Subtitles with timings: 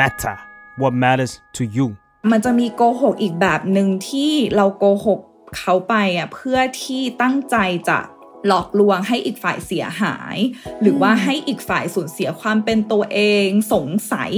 [0.00, 0.36] matter
[0.80, 1.86] what matters to you
[2.32, 5.20] มันจะมีโกหกอีกแบบหนึ่งที่เราโกหก
[5.58, 7.56] เขาไปอะเพื่อที่ตั้งใจ
[7.88, 7.98] จะ
[8.46, 10.36] หลอกลวงให้อีกฝ่ายเสียหาย
[10.82, 14.32] หรือว่าให้อีกฝ่ายสูญเสียความเป็นตัวเอง สงสัย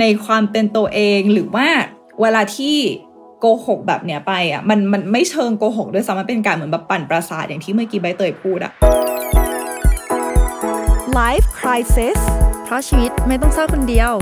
[0.00, 1.68] ในความเป็นตัวเองหรือว่า
[2.20, 2.76] เวลาที่
[3.40, 8.72] โกหกแบบเนี้ยไปอะมันมันไม่เชิงโกหกด้วยซ้ำมันเป็นการเหมือนแบบปั่นประสาทอย่างที่เมื่อกี้ใบเตยพูดอะ
[11.18, 12.20] Life Crisis
[12.64, 14.12] เพราะชีวิตไม่ต้องเศร้าคนเดียว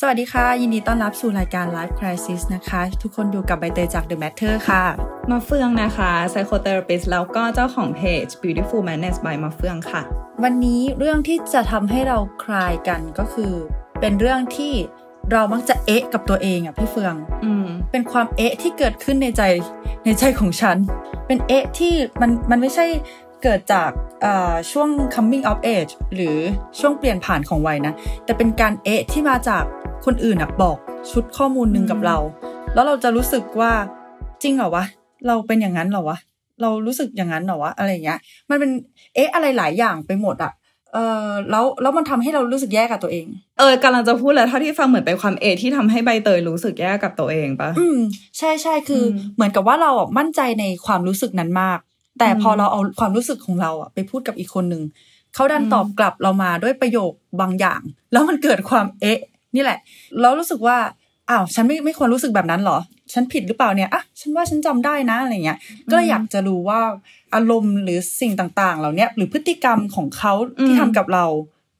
[0.00, 4.82] สวัสดีค่ะ ยินดีต้อนรับสู่รายการ Life Crisis นะคะ ทุกคนอยู่กับใบเตยจาก The Matter ค่ะ
[5.30, 10.02] มาเฟืองนะคะ psychotherapist แล้วก็เจ้าของเพจ Beautiful Madness by มาเฟืองค่ะ
[10.44, 13.52] วันนี้เรื่องที่จะทำให้เราคลายกันก็คือ
[14.00, 14.74] เป็นเรื่องที่
[15.32, 19.42] เรามักจะเอ๊ะกับตัวเองอะพี่เฟือง อืม เป็นความเอ๊ะที่เกิดขึ้นในใจ
[20.04, 20.76] ในใจของฉัน
[21.26, 22.86] เป็นเอ๊ะที่มันมันไม่ใช่
[23.42, 23.90] เกิดจาก
[24.24, 26.36] อ่าช่วง coming of age หรือ
[26.78, 29.64] ช่วงเปลี่ยนผ่านของวัยนะ แต่เป็นการเอ๊ะที่มาจาก
[30.04, 30.76] คนอื่นอะบอก
[31.12, 32.16] ชุดข้อมูลหนึ่งกับเรา
[32.74, 33.72] แล้วเราจะรู้สึกว่า
[34.42, 34.84] จริงเหรอวะ
[35.26, 36.18] เราเป็นอย่างนั้นเหรอวะ
[36.62, 38.18] เรารู้สึกอย่างนั้นเหรอวะอะไรอย่างเงี้ย
[38.50, 38.70] มันเป็น
[39.14, 40.52] เอ๊ะอะไรหลายอย่างไปหมดอะ
[40.92, 43.26] เออแล้วแล้วมันทำให้เรารู้สึกแย่กับตัวเอง
[43.58, 47.98] เออกำลังจะพูดเลยเท่าที่ฟังเหมือนเป็นความเอที่ทำให้ใบเตยรู้สึกแย่กับตัวเองปะอืม
[48.38, 51.78] ใช่ใช่คืออมเหมือนกับว่าเราอะมั่นใจในความรู้สึกนั้นมาก
[52.18, 54.82] แต่อืมพอเราเอาความรู้สึกของเราอะไปพูดกับอีกคนหนึ่ง
[55.34, 57.80] เขาดันอืมตอบกลับเรามาด้วยประโยคบางอย่าง
[58.12, 59.18] แล้วมันเกิดความเอ๊ะ
[59.54, 59.78] นี่แหละ
[60.20, 60.76] แล้วรู้สึกว่า
[61.30, 62.78] อ้าวฉันไม่ไม่ควรรู้สึกแบบนั้นเหรอ
[63.12, 65.58] ฉันผิดหรือเปล่าเนี่ยอะฉันว่าฉันจำได้นะอะไรเงี้ย
[65.90, 66.80] ก็เลยอยากจะรู้ว่า
[67.34, 70.32] อารมณ์หรือสิ่งต่างๆ เหล่าเนี้ยหรือพฤติกรรมของเขา
[70.64, 71.24] ที่ทำกับเรา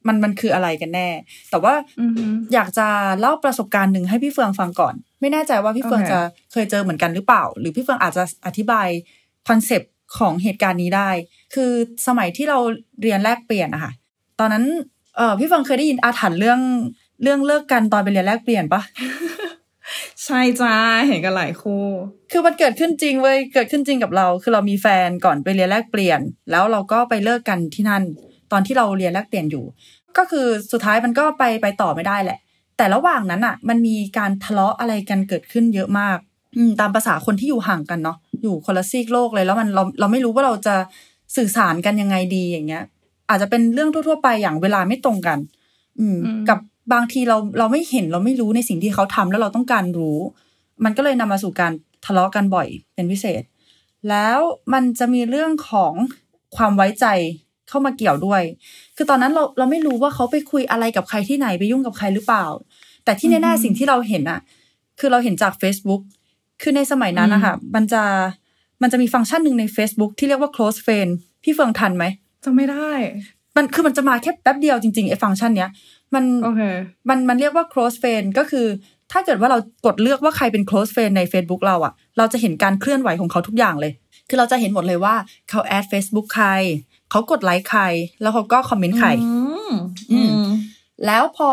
[0.06, 1.08] มันมันคืออะไรกันแน่
[1.50, 2.86] แต่ว่าอือหืออยากจะ
[3.20, 6.20] เล่าประสบการณ์หนึ่งให้พี่เฟืองฟังก่อน ไม่แน่ใจว่าพี่เฟืองโอเคจะ
[6.52, 8.88] เคยเจอเหมือนกันหรือเปล่า หรือพี่เฟืองอาจจะอธิบาย
[9.48, 11.10] concept ของเหตุการณ์นี้ได้
[11.54, 11.70] คือ
[12.06, 12.58] สมัยที่เรา
[13.02, 13.92] เรียนแลกเปลี่ยนอะค่ะ
[14.40, 14.64] ตอนนั้น
[15.16, 16.60] เออพี่เฟืองเคยได้ยินอาถรรพ์เรื่อง
[17.22, 18.82] เรื่องเลิกกันตอนไปเรียนแลกเปลี่ยนปะ
[20.24, 20.74] ใช่จ้า
[21.06, 21.84] เห็นกันหลายคู่
[22.30, 26.20] คือมันเกิดขึ้นจริงเว้ยเกิดขึ้นจริงกับเรา คือเรามีแฟนก่อนไปเรียนแลกเปลี่ยน
[26.50, 28.02] แล้วเราก็ไปเลิกกันที่นั่น
[28.52, 29.64] ตอนที่เราเรียนแลกเปลี่ยนอยู่
[30.16, 32.38] ก็คือสุดท้ายมันก็ไปไปต่อไม่ได้แหละ
[32.76, 36.35] แต่ระหว่างนั้นอะ มันมีการทะเลาะอะไรกันเกิดขึ้นเยอะมากอืม
[36.80, 40.74] ตามภาษาคนที่อยู่ห่างกันเนาะอยู่คนละซีกโลกเลยแล้วมันเราเราไม่รู้ว่าเราจะ
[41.36, 42.84] สื่อสารกันยังไงดีอย่างเงี้ย
[43.28, 45.38] อาจจะเป็นเรื่องทั่ว ๆ ไปอย่างเวลาไม่ตรงกัน
[46.00, 46.58] อืมอืมกับ
[46.92, 50.18] บางทีเราเราไม่เห็นเราไม่รู้ในสิ่งที่เขาทำแล้วเราต้องการรู้
[50.84, 51.72] มันก็เลยนำมาสู่การ
[52.04, 53.42] ทะเลาะกันบ่อยเป็นพิเศษ
[54.08, 54.38] แล้ว
[54.72, 55.92] มันจะมีเรื่องของ
[56.56, 57.06] ความไว้ใจ
[57.68, 58.42] เข้ามาเกี่ยวด้วย
[58.96, 62.46] คือตอนนั้นเราเราไม่รู้ว่าเขาไปคุยอะไรกับใครที่ไหนไปยุ่งกับใครหรือเปล่า
[63.04, 64.40] แต่ที่แน่ๆสิ่งที่เราเห็นอะ
[65.00, 66.02] คือเราเห็นจาก Facebook
[66.62, 68.02] คือในสมัยนั้นนะคะมันจะ
[68.82, 71.10] มันจะมีฟังก์ชันหนึ่งใน Facebook ที่เรียกว่า close friend
[71.42, 72.04] พี่เฟืองทันไหม
[72.44, 72.90] จะไม่ได้
[73.56, 75.70] มันคือมันจะมาแค่แป๊บเดียวจริงๆไอ้ฟังก์ชันเนี้ย
[76.14, 76.60] มันโอเค
[77.08, 78.66] มันมันเรียกว่า close friend ก็คือ
[79.12, 83.92] ถ้าเกิดว่าเรากดเลือกว่าใครเป็น close friend ใน Facebook เราอะเราจะเห็นการเคลื่อนไหวของเขาทุกอย่างเลย
[84.28, 85.14] คือเราจะเห็นหมดเลยว่า
[85.50, 86.48] เขาแอด Facebook ใคร
[87.10, 87.82] เขากดไลค์ใคร
[88.22, 89.30] แล้วเขาก็คอมเมนต์ใครอื
[89.70, 89.72] ม
[90.12, 90.44] อืม
[91.06, 91.48] แล้วพอ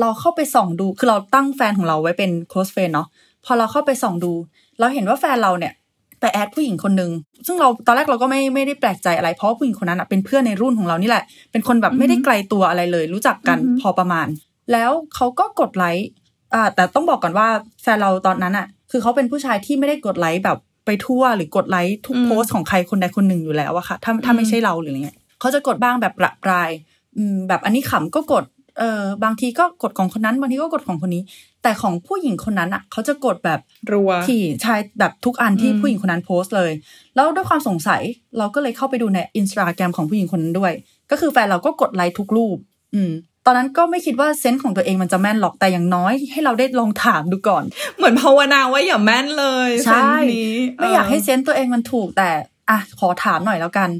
[0.00, 3.08] เราเข้าไปส่องดู คือเราตั้งแฟนของเราไว้เป็น close friend เนาะ
[3.46, 4.32] พอเราเข้าไปส่องดู
[4.80, 5.72] เราเห็นว่าแฟนเราเนี่ย
[6.20, 7.10] ไปแอดผู้หญิงคนหนึ่ง
[7.46, 14.26] ซึ่งเราตอนแรกเราก็ไม่ไม่ได้แปลกใจอะไร เพราะว่าผู้หญิงคนนั้นอะเป็นเพื่อนในรุ่นของเรานี่แหละ เป็นคนแบบไม่ได้ไกลตัวอะไรเลย รู้จักกันอือฮึพอประมาณ
[14.72, 16.06] แล้วเขาก็กดไลค์
[16.54, 17.48] อ่าแต่ต้องบอกก่อนว่า
[17.82, 26.70] แฟนเราตอนนั้นอะคือเขาเป็นผู้ชายที่ไม่ได้กดไลค์แบบไปทั่วหรือกดไลค์ทุกโพสต์ของใครคนใดคนหนึ่งอยู่แล้วอะค่ะถ้าถ้าไม่ใช่เราหรืออะไรเงี้ยเขาจะกดบ้างแบบประปราย
[27.16, 28.44] อืมแบบอันนี้ขำก็กด
[28.78, 31.22] เออบางทีก็กดของคนนั้นบางทีก็กดของคนนี้
[31.66, 33.60] แต่ของผู้หญิงคนนั้นอะเขาจะกดแบบ
[33.92, 36.72] รัวที่ใช่แบบทุกอันที่อืมผู้หญิงคนนั้นโพสต์เลย
[37.14, 38.02] แล้วด้วยความสงสัย
[38.38, 40.72] เราก็เลยเข้าไปดูในอินสตาแกรมของผู้หญิงคนนั้นด้วย
[41.10, 42.56] ก็คือแฟนเราก็กดไลค์ทุกรูป
[42.94, 43.10] อืม
[43.46, 47.64] ตอนนั้นก็ไม่คิดว่าเซนส์ของตัวเองมันจะแม่นหรอกแต่อย่างน้อยให้เราได้ลองถามดูก่อน
[47.96, 50.04] เหมือนภาวนาว่าอย่าแม่นเลยใช่เส้น
[50.34, 52.30] นี้ไม่อยากให้เซนส์ตัวเองมันถูกแต่
[52.70, 53.90] อะขอถามหน่อยแล้วกัน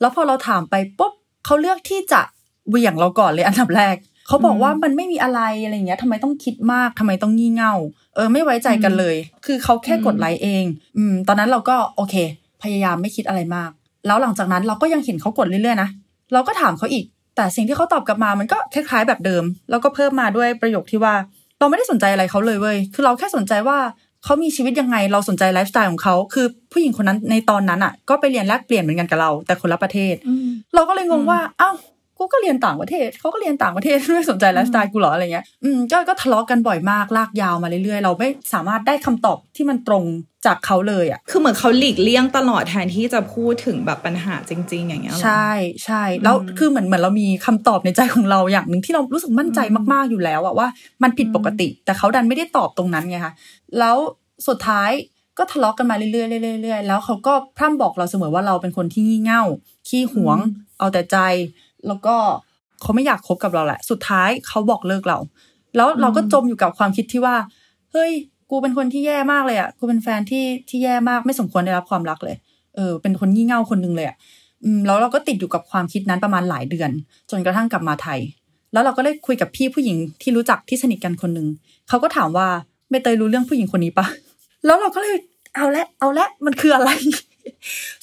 [0.00, 1.12] แล้วพอเราถามไปปุ๊บ
[1.44, 2.20] เขาเลือกที่จะ
[2.68, 3.96] เหวี่ยงเราก่อนเลยอันดับแรก
[4.26, 7.74] เขาบอกว่ามันไม่มีอะไรอะไรเงี้ยทำไมต้องคิดมากทำไมต้องงี่เง่า
[8.14, 10.64] เออไม่ไว้ใจกันเลย คือเขาแค่กดไลค์เอง
[10.96, 12.14] อืม ตอนนั้นเราก็โอเค
[12.62, 13.70] พยายามไม่คิดอะไรมาก
[14.06, 15.88] แล้วหลังจากนั้นเราก็ยังเห็นเขากดเรื่อยๆนะ
[16.32, 17.04] เราก็ถามเขาอีก
[17.36, 21.14] แต่สิ่งที่เขาตอบกลับมามันก็คล้ายๆแบบเดิม แล้วก็เพิ่มมาด้วยประโยคที่ว่า
[21.58, 23.78] เราไม่ได้สนใจอะไรเขาเลยเว้ยคือเราแค่สนใจว่า
[24.24, 31.70] เขามีชีวิตยังไง เราสนใจไลฟ์สไตล์ของเขา คือผู้หญิงคนนั้นในตอนนั้นอะ ก็ไปเรียนแลกเปลี่ยนเหมือนกันกับเรา แต่คนละประเทศอืมเราก็เลยงงว่า เอ้า
[32.18, 40.04] กูก็เรียนต่างประเทศเขาก็เรียนต่างประเทศไม่สนใจไลฟ์สไตล์กูเหรออะไรเงี้ยอืมก็ก็ทะเลาะกันบ่อยมากลากยาวมาเรื่อยๆ เราไม่สามารถได้คำตอบที่มันตรง
[40.46, 45.50] จากเขาเลยอะคือเหมือนเขาหลีกเลี่ยงตลอดแทนที่จะพูดถึงแบบปัญหาจริง ๆ อย่างเงี้ยเหรอใช่
[45.84, 49.60] ใช่แล้วคือเหมือนเหมือนเรามีคำตอบในใจของเราอย่างหนึ่งที่เรารู้สึกมั่นใจ
[49.92, 50.68] มากๆอยู่แล้วอะว่า
[51.02, 53.32] มันผิดปกติ แต่เขาดันไม่ได้ตอบตรงนั้นไงคะ
[53.78, 53.96] แล้ว
[54.48, 54.90] สุดท้าย
[55.38, 59.42] ก็ทะเลาะกันมาเรื่อยๆเรื่อยๆเรื่อยๆแล้วเขาก็พร่ำบอกเราเสมอว่าเราเป็นคนที่งี่เง่า
[59.88, 60.38] ขี้หวง
[60.78, 61.18] เอาแต่ใจ
[61.86, 62.14] แล้วก็
[62.80, 65.18] เขาไม่อยากคบกับเราแหละ สุดท้ายเขาบอกเลิกเรา
[65.76, 67.36] แล้วเราก็จมอยู่กับความคิดที่ว่า
[67.92, 68.12] เฮ้ย
[68.50, 72.36] กูเป็นคนที่แย่มากเลยอะ กูเป็นแฟนที่ที่แย่มากไม่สมควรได้รับความรักเลย
[72.76, 74.16] เออ เป็นคนงี่เง่าคนหนึงเลยอะ
[74.64, 76.90] อืมแล้วเราก็ติดอยู่กับความคิดนั้นประมาณหลายเดือน
[77.30, 78.20] จนกระทั่งกลับมาไทย
[78.72, 81.46] แล้วเราก็ได้คุยกับพี่ผู้หญิงที่รู้จักที่สนิทกันคนหนึ่ง
[81.88, 82.46] เขาก็ถามว่า
[82.88, 84.06] ใบเตยรู้เรื่องผู้หญิงคนนี้ปะ
[84.66, 85.16] แล้วเราก็เลย
[85.54, 86.90] เอาละเอาละมันคืออะไร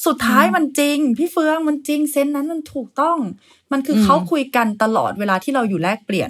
[0.05, 3.17] สุดท้ายมันจริง พี่เฟืองมันจริงเซนส์นั้นมันถูกต้อง
[3.71, 6.29] มันคืออมเขาคุยกันตลอดเวลาที่เราอยู่แลกเปลี่ยน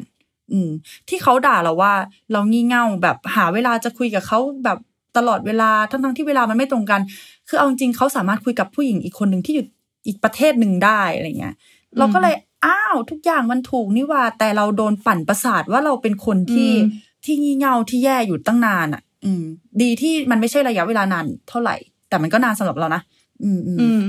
[0.51, 0.69] อืม
[1.09, 1.93] ที่เขาด่าเราว่า
[2.31, 4.77] เรางี่เง่าแบบหาเวลาจะคุยกับเขาแบบ
[5.17, 7.01] ตลอดเวลาทั้งทั้งๆที่เวลามันไม่ตรงกัน
[7.49, 9.65] คือเอาจริงๆเขาสามารถคุยกับผู้หญิงอีกคนหนึ่งที่อยู่
[10.07, 11.55] อีกประเทศหนึ่งได้อะไรเงี้ย
[11.97, 12.35] เราก็เลย
[12.65, 19.43] อ้าวทุกอย่างมันถูกนี่หว่า แต่เราโดนปั่นประสาทว่าเราเป็นคนที่อืมที่งี่เง่าที่แย่อยู่ตั้งนานอะ อืม
[19.81, 21.75] ดีที่มันไม่ใช่ระยะเวลานานเท่าไหร่
[22.13, 23.01] แต่มันก็นานสำหรับเรานะ
[23.43, 24.01] อืมอืมอืม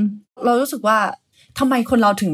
[0.45, 0.99] เรารู้สึกว่า
[1.59, 2.33] ทำไมคนเราถึง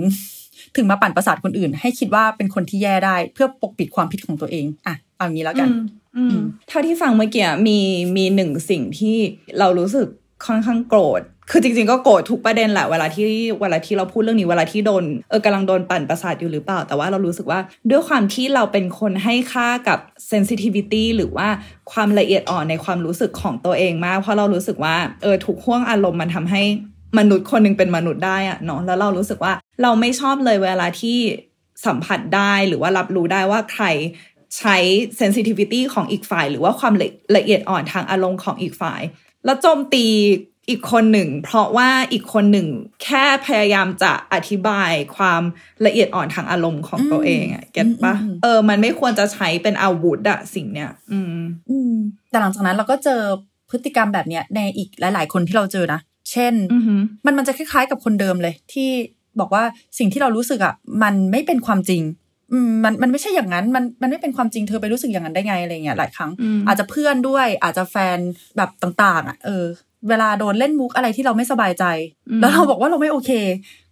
[0.76, 5.68] ถึงมาปั่นประสาทคนอื่น ให้คิดว่าเป็นคนที่แย่ได้ เพื่อปกปิดความผิดของตัวเองอะเอางี้แล้วกัน
[6.16, 7.78] อืมอืมเท่าที่ฟังเมื่อกี้มี
[8.16, 9.16] มีหนึ่งสิ่งที่
[9.58, 10.08] เรารู้สึก
[10.46, 13.28] ค่อนข้างโกรธ คือจริงๆก็โกรธทุกประเด็นแหละเวลาที่
[13.60, 17.60] เวลาที่เราพูดเรื่องนี้เวลาที่โดนเออกำลังโดนปั่นประสาทอยู่หรือเปล่า แต่ว่าเรารู้สึกว่า
[17.90, 19.98] ด้วยความที่เราเป็นคนให้ค่ากับ
[20.30, 21.48] sensitivity หรือว่า
[21.92, 26.62] ความละเอียดอ่อนในความรู้สึกของตัวเองมาก เพราะเรารู้สึกว่าเออทุกห่วงอารมณ์มันทำให้
[27.18, 29.52] มนุษย์คนหนึ่งเป็นมนุษย์ได้อะเนาะแล้วเรารู้สึกว่า
[29.82, 31.18] เราไม่ชอบเลยเวลาที่
[31.86, 33.84] สัมผัสได้หรือว่ารับรู้ได้ว่าใคร
[34.58, 34.76] ใช้
[35.20, 39.00] sensitivity ของอีกฝ่าย หรือว่าความละละเอียดอ่อนทางอารมณ์ของอีกฝ่าย
[39.44, 40.06] แล้วโจมตี
[40.70, 42.66] อีกคนหนึ่ง เพราะว่าอีกคนหนึ่ง
[43.04, 45.42] แค่พยายามจะอธิบายความ
[45.86, 51.40] ละเอียดอ่อนทางอารมณ์ของตัวเองอะเก็ตปะอืมอืมเออ มันไม่ควรจะใช้เป็นอาวุธอะสิ่งเนี้ย อืม
[51.70, 51.94] อืม
[52.30, 53.20] แต่หลังจากนั้นเราก็เจอ
[53.70, 56.00] พฤติกรรมแบบเนี้ยในอีกหลาย ๆ คนที่เราเจอนะ
[56.30, 58.90] เช่นอือหือมันมันจะคล้าย ๆ กับคนเดิมเลย ที่
[59.40, 59.64] บอกว่า
[59.98, 62.02] สิ่งที่เรารู้สึกอะมันไม่เป็นความจริง
[62.52, 68.18] อืมมันมันไม่ใช่อย่างนั้นมันมันไม่เป็นความจริงเธอไปรู้สึกอย่างนั้นได้ไงอะไรเงี้ยหลายครั้งอืมอาจจะเพื่อนด้วยอาจจะแฟน
[68.56, 69.64] แบบต่าง ๆอะเออ
[70.08, 71.84] เวลาโดนเล่นมุกอะไรที่เราไม่สบายใจ
[72.40, 73.30] แล้วเราบอกว่าเราไม่โอเค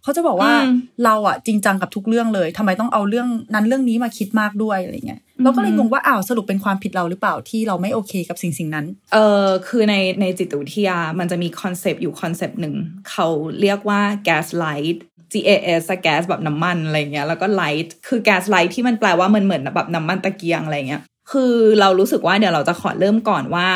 [0.03, 0.73] เขาจะบอกว่าอืม
[1.05, 12.75] เราอะจริงจังกับทุกเรื่องเลยทำไมต้องเอาเรื่องนั้นเรื่องนี้มาคิดมากด้วยอะไรเงี้ยเราก็เลยงงว่าอ้าวสรุปเป็นความผิดเราหรือเปล่าที่เราไม่โอเคกับสิ่งสิ่งนั้น เออคือในในจิตวิทยามันจะมี concept อยู่ concept หนึ่ง
[13.09, 13.27] เขา
[13.61, 14.97] เรียกว่า gaslight
[15.33, 21.01] gas อะ gas แบบน้ำมันอะไรเงี้ยแล้วก็ light คือ gaslight ที่มันแปลว่ามันเหมือนแบบน้ำมันตะเกียงอะไรเงี้ย
[21.31, 23.67] คือเรารู้สึกว่าเดี๋ยวเราจะขอเริ่มก่อนว่า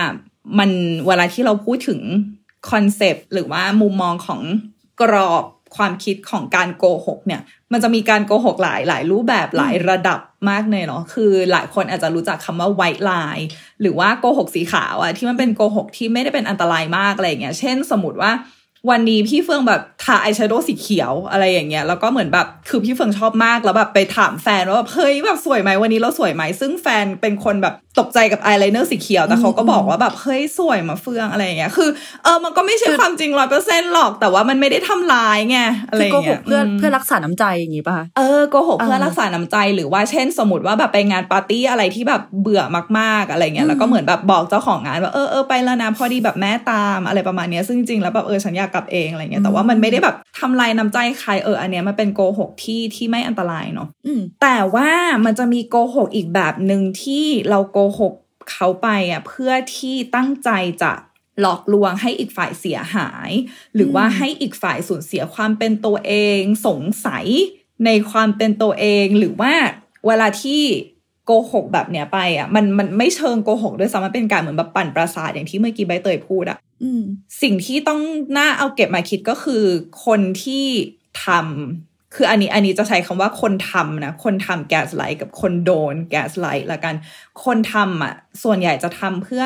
[0.59, 0.69] มัน
[1.07, 2.01] เวลาที่เราพูดถึง
[2.71, 4.41] concept หรือว่ามุมมองของ
[5.01, 5.45] กรอบ
[5.75, 7.41] ความคิดของการโกหกเนี่ย
[7.71, 10.19] มันจะมีการโกหกหลายหลายรูปแบบหลายระดับ
[10.49, 13.43] มากเลยเนาะคือหลายคนอาจจะรู้จักคำว่า white lie
[13.81, 18.31] หรือว่าโกหกสีขาวอะที่มันเป็นโกหกที่ไม่ได้เป็นอันตรายมากอะไรอย่างเงี้ยเช่นสมมติว่า
[18.89, 31.89] วันนี้พี่เฟืองแบบทาอายแชโดว์สีเขียวอะไรอย่างเงี้ยแล้วก็เหมือนแบบคือพี่เฟืองชอบมากแล้วแบบไปถามแฟนว่าแบบเฮ้ยแบบสวยไหมวันนี้เราสวยไหมซึ่งแฟนเป็นคนแบบตกใจกับอายไลเนอร์สีเขียวแต่เขาก็บอกว่าแบบเฮ้ยสวยมาเฟืองอะไรอย่างเงี้ยคือ
[32.23, 35.59] เออมันก็ไม่ใช่ความจริงร้อยเปอร์เซ็นต์หรอกแต่ว่ามันไม่ได้ทำร้ายไง
[35.89, 42.61] อะไรคืออโกย่างหเงี้กยเพื่อมเพื่อรักษาน้ำใจอย่างงี้ป่ะคะเออโกหกเพื่ออ่ารักษาน้ำใจหรือว่าเช่น สมมติว่าแบบไปงานปาร์ตี้อะไรที่แบบเบื่อ
[42.99, 54.89] มากๆอะไรเงี้ยแล้วก็เหมือนแบบบอกเจ้าของงานว่าเออเออไปแล้วนะพอดีแบบแม่ตามอะไรประมาณเนี้ยซึ่งจริงๆแล้วแบบเออฉันอยากกลับเองอะไรเงี้ยแต่ว่ามันไม่ได้แบบทำลายน้ำใจใครเอออันเนี้ยมันเป็นโกหกที่ที่ไม่อันตรายเนาะอืมแต่ว่า
[55.25, 58.13] มันจะมีโกหกอีกแบบหนึ่งที่เราโกหก
[58.51, 60.49] เขาไปอะเพื่อที่ตั้งใจ
[60.83, 60.91] จะ
[61.41, 63.31] หลอกลวงให้อีกฝ่ายเสียหาย
[63.75, 67.25] หรือว่าให้อีกฝ่ายสูญเสียความเป็นตัวเอง สงสัย
[67.85, 69.53] ในความเป็นตัวเองหรือว่า
[70.07, 70.61] เวลาที่
[71.25, 76.72] โกหกแบบเนี้ยไปอะมันมันไม่เชิงโกหกด้วยซ้ำมันเป็นการเหมือนแบบปั่นประสาทอย่างที่เมื่อกี้ใบเตยพูดอะอืม
[77.41, 78.01] สิ่งที่ต้อง
[78.37, 79.63] น่าเอาเก็บมาคิดก็คือ
[80.05, 80.65] คนที่
[81.25, 86.95] ทำคืออันนี้อันนี้จะใช้คำว่าคนทำนะ คนทำแก๊สไลท์กับคนโดนแก๊สไลท์ละกัน
[87.45, 88.13] คนทำอะ
[88.43, 89.43] ส่วนใหญ่จะทำเพื่อ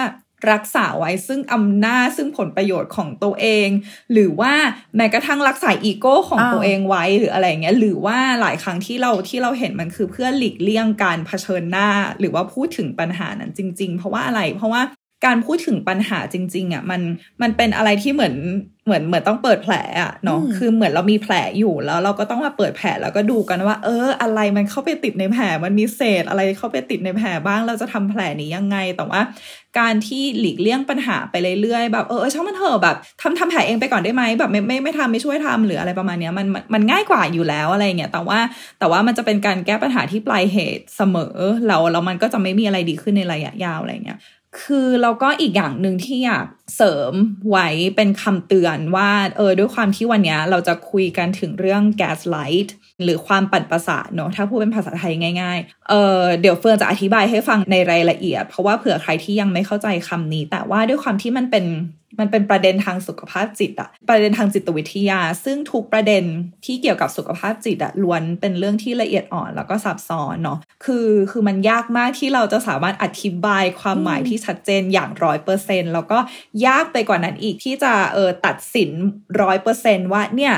[0.51, 3.69] รักษาไว้ซึ่งอำนาจซึ่งผลประโยชน์ของตัวเอง
[4.13, 4.53] หรือว่า
[4.95, 11.89] แม้กระทั่งรักษาอีโก้ของอตัวเองไว้หรืออะไรเงี้ยหรือว่าหลายครั้งที่เราที่เราเห็นมันคือเพื่อหลีกเลี่ยงการเผชิญหน้า
[12.19, 14.81] หรือว่าพูดถึงปัญหานั้นจริง ๆ เพราะว่าอะไรเพราะว่า
[15.25, 17.01] การพูดถึงปัญหาจริง ๆอะมัน
[17.41, 18.35] มันเป็นอะไรที่เหมือน
[18.85, 29.21] เหมือนเหมือนต้องเปิดแผลอะเนาะอืมคือเหมือนเรามีแผลอยู่แล้วเราก็ต้องมาเปิดแผลแล้วก็ดูกันว่า เออ อะไรมันเข้าไปติดในแผลมันมีเศษอะไรเข้าไปติดในแผลบ้างเราจะทำแผลนี้ยังไงแต่ว่า
[29.79, 38.39] การที่หลีกเลี่ยงปัญหาไปเรื่อยๆแบบเออเออช่างมันเถอะแบบทำทำแผลเองไปก่อนได้ไหมแบบไม่ไม่ไม่ทำไม่ช่วยทำหรืออะไรประมาณเนี้ยมันมันมันง่ายกว่าอยู่แล้วอะไรเงี้ยแต่ว่า
[38.79, 41.35] แต่ว่ามันจะเป็นการแก้ปัญหาที่ปลายเหตุเสมอ
[41.67, 44.19] แล้วแล้วมันก็จะไม่มีอะไรดีขึ้นในระยะยาวอะไรเงี้ย
[44.61, 47.13] คือเราก็อีกอย่างหนึ่งที่อยาก เสริม
[47.49, 52.69] ไว้เป็นคำเตือนว่าเออด้วยความที่วันนี้เราจะคุยกันถึงเรื่อง gaslight
[53.03, 61.65] หรือความปั่นประสาทเนอะถ้าพูดเป็นภาษาไทยง่ายๆเออเดี๋ยวเฟิร์นจะอธิบายให้ฟังในรายละเอียด เพราะว่าเผื่อใครที่ยังไม่เข้าใจคำนี้ แต่ว่าด้วยความที่มันเป็น
[62.19, 66.23] มันเป็นประเด็นทางสุขภาพจิตอะประเด็นทางจิตวิทยา ซึ่งทุกประเด็น
[66.65, 76.17] ที่เกี่ยวกับสุขภาพจิตอะล้วนเป็นเรื่องที่ละเอียดอ่อนแล้วก็ซับซ้อนเนาะคือคือมันยากมากที่เราจะสามารถอธิบายความหมายที่ชัดเจนอย่างร้อยเปอร์เซ็นแล้วก็
[76.65, 78.91] ยากไปกว่านั้นอีกที่จะเออตัดสิน
[79.41, 80.53] ร้อยเปอร์เซนว่าเนี่ย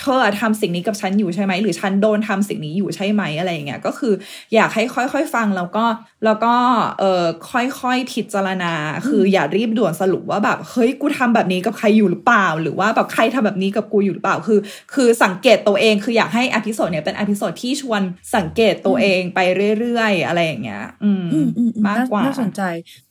[0.00, 4.12] เธอทำสิ่งนี้กับฉันอยู่ใช่ไหมหรือฉันโดนทำสิ่งนี้อยู่ใช่ไหมอะไรอย่างเงี้ยก็คือ
[4.54, 5.84] อยากให้ค่อยๆฟังแล้วก็
[6.24, 6.54] แล้วก็
[7.00, 8.72] เออค่อยๆพิจารณา
[9.08, 14.58] คืออย่ารีบด่วนสรุปว่าแบบเฮ้ยกูทำแบบนี้กับใครอยู่หรือเปล่า หรือว่าแบบใครทำแบบนี้กับกูอยู่หรือเปล่าคือ
[14.94, 18.02] คือสังเกตตัวเองคืออยากให้ episode เนี้ยเป็น episode ที่ชวน
[18.36, 19.40] สังเกตตัวเองไป
[19.80, 22.62] เรื่อยๆ อะไรอย่างเงี้ยอืมอืมอืมอืมมากกว่าน่าสนใจ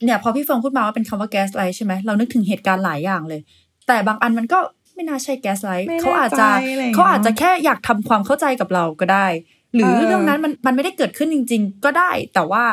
[0.04, 3.42] เนี่ยพอพี่เฟืองพูดมาว่าเป็นคำว่า gaslight ใช่ไหมเรานึกถึงเหตุการณ์หลายอย่างเลย
[3.88, 4.60] แต่บางอันมันก็
[4.96, 9.28] ไม่น่าใช่แก๊สไลท์ไม่แน่เขาอาจจะใจอะไรอย่างเงี้ยเขาอาจจะแค่อยากทำความเข้าใจกับเราก็ได้
[9.74, 12.64] หรือเออเรื่องนั้นมันมันไม่ได้เกิดขึ้นจริง ๆ ก็ได้ แต่ว่า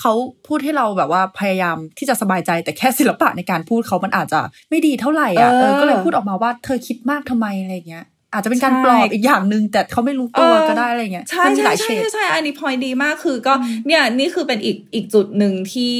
[0.00, 0.12] เขา
[0.46, 13.54] พูดให้เราแบบว่าพยายามที่จะสบายใจแต่แค่ศิลปะในการพูดเขามันอาจจะไม่ดีเท่าไหร่อะเออเออก็เลยพูดออกมาว่าเธอคิดมากทำไมอะไรเงี้ย อาจจะเป็นการใช่ปลอบอีกอย่างหนึ่งแต่เขาไม่รู้ตัวก็ได้อะไรเงี้ยใช่มันมีหใช่ลายเฉใช่ดใช่ใช่อันนี้พอยดีมากคือก็
[13.86, 15.96] เนี่ยนี่คือเป็นอีกอีกจุดหนึ่งที่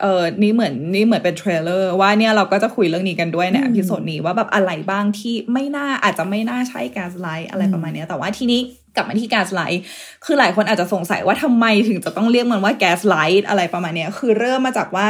[0.00, 8.60] เออนี่เหมือนนี่เหมือนเป็น trailer ว่าเนี่ยเราก็จะคุยเรื่องนี้กันด้วยในอืมอพิโซดนี้ว่าแบบอะไรบ้างที่ไม่น่าอาจจะไม่น่าใช่ gaslight อะไรประมาณเนี้ยแต่ว่าทีนี้
[8.96, 9.82] กลับมาที่ gaslight
[10.24, 15.08] คือหลายคนอาจจะสงสัยว่าทำไมถึงจะต้องเรียกมันว่า gaslight อะไรประมาณเนี้ย คือเริ่มมาจากว่า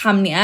[0.00, 0.42] คำเนี้ย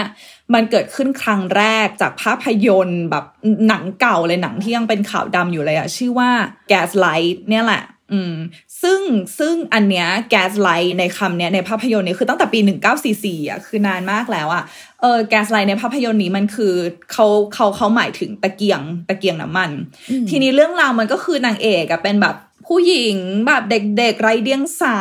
[0.54, 3.24] มันเกิดขึ้นครั้งแรกจากภาพยนตร์แบบ
[3.68, 6.30] หนังเก่าเลยหนังที่ยังเป็นขาวดำอยู่เลยอะชื่อว่า
[6.72, 8.34] Gaslight เนี่ยแหละ อืม
[8.82, 9.00] ซึ่ง
[9.38, 12.60] ซึ่งอันเนี้ย Gaslight ในคำเนี้ยในภาพยนตร์เนี่ยคือตั้งแต่ปี
[13.04, 14.64] 1944อะคือนานมากแล้วอะ
[15.00, 16.74] เออ Gaslight ในภาพยนตร์นี้มันคือ
[17.12, 19.70] เขาเขาเขาหมายถึงตะเกียงตะเกียงน้ำมัน
[20.10, 22.36] อืมทีนี้เรื่องราวมันก็คือนางเอกอะเป็นแบบ
[22.70, 24.98] ผู้หญิงแบบเด็กๆ ไร้เดียงสา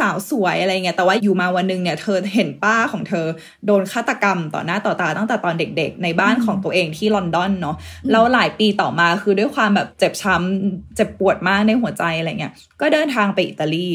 [0.00, 3.26] สาวสวยอะไรเงี้ยแต่ว่าอยู่มาวันหนึงเนี่ยเธอเห็นป้าของเธอ
[3.66, 7.76] โดนฆาตกรรมต่อหน้าต่อตาตั้งแต่ตอนเด็กๆ ในบ้านของตัวเองที่ลอนดอนเนาะ
[8.10, 13.88] แล้วหลายปีต่อมาคือด้วยความแบบเจ็บช้ำเจ็บปวดมากในหัวใจอะไรเงี้ยก็เดินทางไปอิตาลี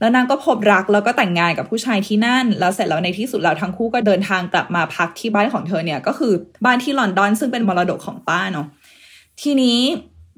[0.00, 6.32] แล้วนางก็พบรักแล้วก็แต่งงานกับผู้ชายที่นั่น แล้วเสร็จแล้วในที่สุดแล้วทั้งคู่ก็เดินทางกลับมาพักที่บ้านของเธอเนี่ยก็คือ
[6.64, 8.66] บ้านที่ลอนดอนซึ่งเป็นมรดกของป้าเนาะ
[9.42, 9.78] ทีนี้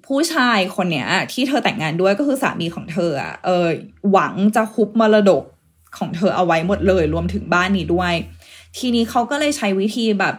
[0.07, 3.67] ผู้ชายคนเนี้ยที่เธอแต่งงานด้วยก็คือสามีของเธออะเออ
[4.11, 5.45] หวังจะคุบมรดก
[5.99, 8.13] ของเธอเอาไว้หมดเลย รวมถึงบ้านนี้ด้วย
[8.79, 10.35] ทีนี้เขาก็เลยใช้วิธีแบบ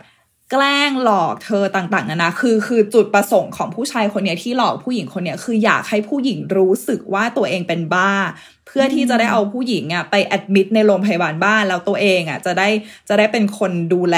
[0.52, 8.12] แกล้งหลอกเธอต่างๆนานาคือคือจุดประสงค์ของผู้ชายคนเนี้ยที่หลอกผู้หญิงคนเนี้ยคืออยากให้ผู้หญิงรู้สึกว่าตัวเองเป็นบ้า
[8.68, 12.70] เพื่อที่จะได้เอาผู้หญิงอะไปแอดมิดในโรงพยาบาลบ้านแล้วตัวเองอะจะได้
[13.10, 14.18] จะได้เป็นคนดูแล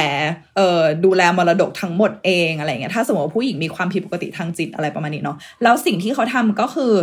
[0.57, 6.93] เอ่อดูแลมรดกทั้งหมดเองอะไรเงี้ยถ้าสมมติว่าผู้หญิงมีความผิดปกติทางจิตอะไรประมาณนี้เนาะแล้วสิ่งที่เขาทำก็คือ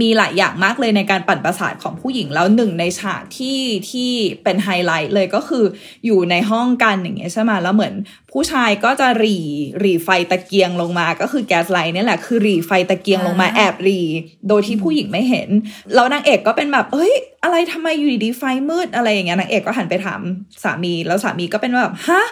[0.00, 3.60] มีหลายอย่างมากเลยในการปั่นประสาทของผู้หญิงแล้วหนึ่งในฉากที่
[3.90, 4.10] ที่
[4.44, 5.64] เป็นไฮไลท์เลยก็คือ
[6.06, 7.94] อยู่ในห้องกันอย่างเงี้ยใช่ไหมแล้วเหมือน
[8.32, 9.38] ผู้ชายก็จะหรี่
[9.80, 14.00] หรี่ไฟตะเกียงลงมาก็คือ gaslight เนี่ยแหละคือหรี่ไฟตะเกียงลงมาอ่าแอบหรี่
[14.48, 15.48] โดยที่ผู้หญิงไม่เห็น
[15.94, 17.12] แล้วนางเอกก็เป็นแบบเอ้ย
[17.44, 20.20] อะไรทำไมอยู่ดีๆไฟมืดอะไรอย่างเงี้ยนางเอกก็หันไปถาม
[20.62, 22.22] สามีแล้วสามีก็เป็นแบบฮะ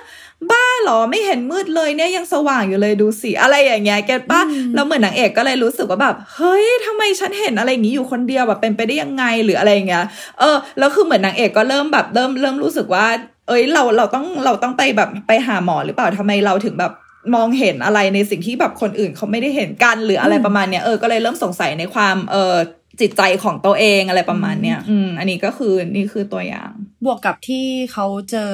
[0.50, 4.40] บ้าเหรอไม่เห็นมืดเลยเนี่ยยังสว่างอยู่เลยดูสิอะไรอย่างเงี้ยแกป้า
[4.75, 10.04] แล้วเหมือนนางเอกก็เลยรู้สึกว่าแบบเฮ้ยทำไมฉันเห็นอะไรอย่างงี้อยู่คนเดียวแบบเป็นไปได้ยังไงหรืออะไรอย่างเงี้ย
[10.40, 13.06] เออแล้วคือเหมือนนางเอกก็เริ่มแบบเริ่มเริ่มรู้สึกว่า
[13.49, 16.92] เอ้ยเราเราต้องเราต้องไปแบบไปหาหมอหรือเปล่าทำไมเราถึงแบบ
[17.34, 22.56] มองเห็นอะไรในสิ่งที่แบบคนอื่นเขาไม่ได้เห็นกันหรืออะไรประมาณเนี้ยเออก็เลยเริ่มสงสัยในความเออ
[23.00, 26.70] จิตใจของตัวเองอะไรประมาณเนี้ย อืม อันนี้ก็คือนี่คือตัวอย่าง
[27.04, 28.50] บวกกับที่เขาเจอ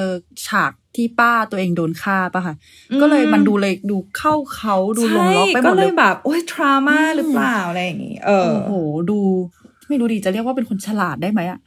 [0.47, 2.55] ฉาก ที่ป้าตัวเองโดนฆ่าป่ะค่ะ
[2.91, 8.73] อืมก็เลยมันดูเลยดูเข้าเขาดูลงล็อกไปหมดก็เลเลยยแบบโอ้ยทรามาอืมหรือเปล่าอะไรอย่างงี้เออโอ้โห
[9.11, 9.19] ดู
[9.87, 11.59] ไม่รู้ดีจะเรียกว่าเป็นคนฉลาดได้ไหมอะ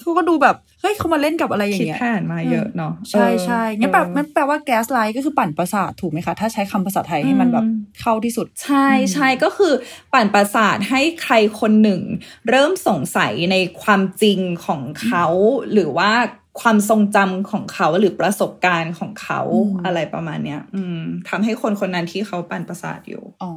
[0.00, 9.72] เขาก็ดูแบบเฮ้ยเขามาเล่นกับอะไรอย่าคิดงเงี้ยแผนมาเยอะเนาะใช่ใช่งั้นแปลเอองั้นแปลว่าแก๊สไลท์ก็คือปั่นประสาทถูกไหมคะ ถ้าใช้คำภาษาไทยให้มันแบบอืมเข้าที่สุด ใช่ใช่ก็คือ
[10.12, 12.00] ปั่นประสาทให้ใครคนหนึ่ง
[12.48, 15.26] เริ่มสงสัยในความจริงของเขา
[15.72, 16.12] หรือว่า
[16.60, 23.50] ความทรงจำของเขาหรือประสบการณ์ของเขาอืมอะไรประมาณเนี้ย อืมทำให้คนคนนั้นที่เขาปั่นประสาทอยู่อ๋อ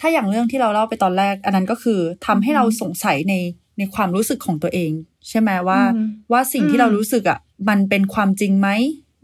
[0.00, 3.34] ถ้าอย่างเรื่องที่เราเล่าไปตอนแรก อันนั้นก็คือทำให้เราสงสัยใน
[3.78, 4.92] ในความรู้สึกของตัวเอง
[5.28, 7.38] ใช่ไหมว่าอืมว่าสิ่งอืที่มเรารู้สึกอะ
[7.68, 8.68] มันเป็นความจริงไหม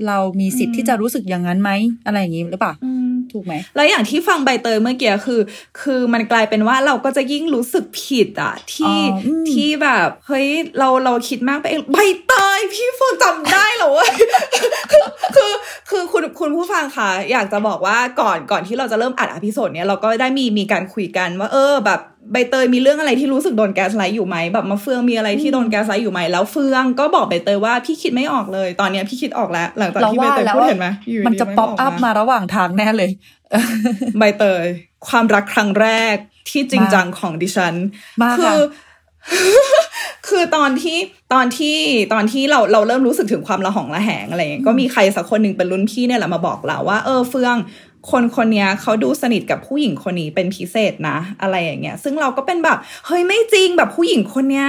[0.06, 1.70] เรามีสิทธิ์อืมที่จะรู้สึกอย่างนั้นไหม
[2.06, 5.40] อะไรอย่างนี้หรือเปล่าอืม ถูกไหมแล้วอย่างที่ฟังใบเตยเมื่อกี้คือ
[5.82, 14.10] คือมันกลายเป็นว่าเราก็จะยิ่งรู้สึกผิดอะที่อ๋ออืมที่แบบเฮ้ยเราเราคิดมากไปเองใบเตยพี่เฟิร์นจำได้เหรอเว้ย
[14.92, 14.98] คื
[15.48, 15.52] อ
[15.90, 22.00] คือคุณคุณผู้ฟังคะอยากจะบอกว่าก่อนก่อนที่เราจะเริ่มอัด episode เนี้ยเราก็ได้มีมีการคุยกันว่า เออแบบ
[22.32, 33.10] ใบเตยมีเรื่องอะไรที่รู้สึกโดน gaslight อยู่ไหมแบบมาเฟืองมีอะไรที่โดน gaslight อยู่ไหมแล้วเฟืองก็บอกใบเตยว่าพี่คิดไม่ออกเลย ตอนเนี้ยพี่คิดออกแล้ว หลังจากเราที่ใบว่าเตยแล้วพูดว่าเห็นไหมอยู่มันดีจะไป๊อปกอัพมาระหว่างทางแน่เลย
[34.18, 34.64] ใบเตย
[35.08, 36.16] ความรักครั้งแรก
[36.50, 37.74] ที่จริงจังของดิฉัน
[38.22, 38.54] มากคืค่ะ
[40.28, 40.98] คือตอนที่
[41.32, 41.78] ตอนที่
[42.12, 47.56] ตอนที่เราเราเริ่มรู้สึกถึงความระหองระแหงอะไรอย่างเงี้ยก็มีใครสักคนหนึ่งเป็นรุ่นพี่เนี่ยแหละมาบอกเราว่า เออเฟือง
[48.10, 54.68] คนคนเนี้ยเขาดูสนิทกับผู้หญิงคนนี้เป็นพิเศษนะ อะไรอย่างเงี้ย ซึ่งเราก็เป็นแบบเฮ้ยไม่จริงแบบผู้หญิงคนเนี้ย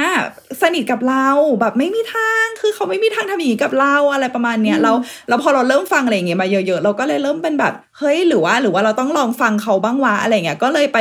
[0.62, 1.27] สนิทกับเรา
[1.62, 4.95] แบบไม่มีทางคือเขาไม่มีทางทำอย่างนี้กับเราอะไรประมาณเนี้ยแล้ว
[5.27, 11.00] แล้วพอเราเริ่มฟังอะไรอย่างเงี้ยมาเยอะๆเราก็เลยเริ่มเป็นแบบเฮ้ยหรือว่าหรือว่าเราต้องลองฟังเขาบ้างวะอะไรเงี้ยก็เลยไป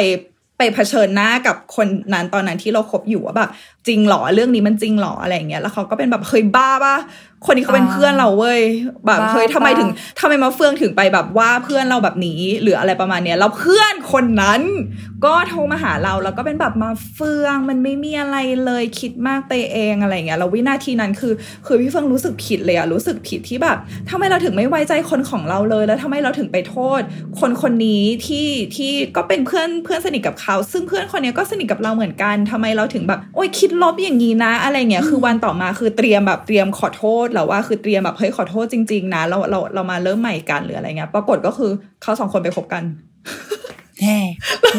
[0.58, 3.50] ไปเผชิญหน้ากับคนนั้นตอนนั้นที่เราคบอยู่ว่าแบบ
[3.86, 6.96] จริงเหรอเรื่องนี้มันจริงเหรออะไรอย่างเงี้ยแล้วเขาก็เป็นแบบเฮ้ยบ้าปะ
[7.46, 8.60] คนนี้เขาเป็นอ่าเพื่อนเราเว้ย
[9.06, 9.90] แบบบ้าเฮ้ยทำไมบ้าถึง
[10.20, 14.60] ทำไมมาเฟืองถึงไปแบบว่าเพื่อนเราแบบนี้หรืออะไรประมาณเนี้ยแล้วเพื่อนคนนั้น
[15.24, 21.32] ก็โทรมาหาเราแล้วก็เป็นแบบมาเฟืองมันไม่มีอะไรเลยคิดมากไปเองอะไรอย่างเงี้ยแล้ววินาทีนั้นคือ
[21.66, 23.76] คือพี่เฟืองรู้สึกผิดเลยอะรู้สึกผิดที่แบบ
[24.10, 27.00] ทำไมเราถึงไม่ไว้ใจคนของเราเลย แล้วทำไมเราถึงไปโทษ
[27.40, 41.70] คนคนนี้ที่ที่ก็เป็นเพื่อนเพื่อนสนิทกับเขา ซึ่งเพื่อนคนนี้ก็สนิทกับเราเหมือนกันทำไมเราถึงแบบ โอ๊ยคิดลบอย่างนี้นะ อะไรเงี้ยคือวันต่อมาคือเตรียมแบบเตรียมขอโทษแล้วว่าคือเตรียมแบบเฮ้ยขอโทษจริง ๆ นะเราเราเรามาเริ่มใหม่กันหรืออะไรเงี้ยปรากฏก็คือ
[42.02, 42.82] เขาสองคนไปคบกัน
[44.00, 44.18] แน่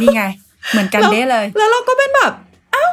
[0.01, 0.23] นี่ไง
[0.71, 2.31] เหมือนกันเด้เลย แล้วเราก็เป็นแบบ
[2.71, 2.85] เอ้า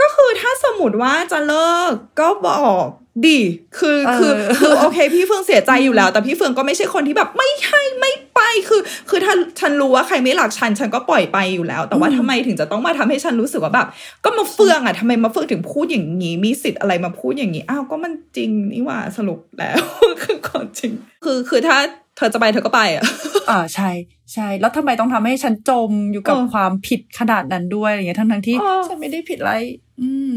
[0.00, 2.86] ก็คือถ้าสมมติว่าจะเลิกก็บอก
[3.26, 3.38] ดี
[3.78, 13.86] คือเออคือคือโอเค พี่เฟืองเสียใจอยู่แล้ว แต่พี่เฟืองก็ไม่ใช่คนที่แบบไม่ให้ไม่ไปคือ คือถ้าฉันรู้ว่าใครไม่รักฉันฉันก็ปล่อยไปอยู่แล้ว แต่ว่าทำไมถึงจะต้องมาทำให้ฉันรู้สึกว่าแบบ
[14.24, 19.82] ก็มาเฟืองอะทำไมมาเฟืองถึงพูดอย่างนี้มีสิทธิ์อะไรมาพูดอย่างนี้อ้าวก็มันจริงนี่หว่าสรุปแล้ว
[20.22, 20.92] คือความจริง
[21.24, 21.76] คือคือถ้า
[22.16, 23.04] เธอจะไปเธอก็ไปอะ
[23.50, 23.90] อ่าใช่
[24.32, 29.54] ใช่ แล้วทำไมต้องทำให้ฉันจมอยู่กับเออความผิดขนาดนั้นด้วยอะไรเงี้ยทั้งทั้งๆที่เออฉันไม่ได้ผิดอะไร
[30.00, 30.32] อืม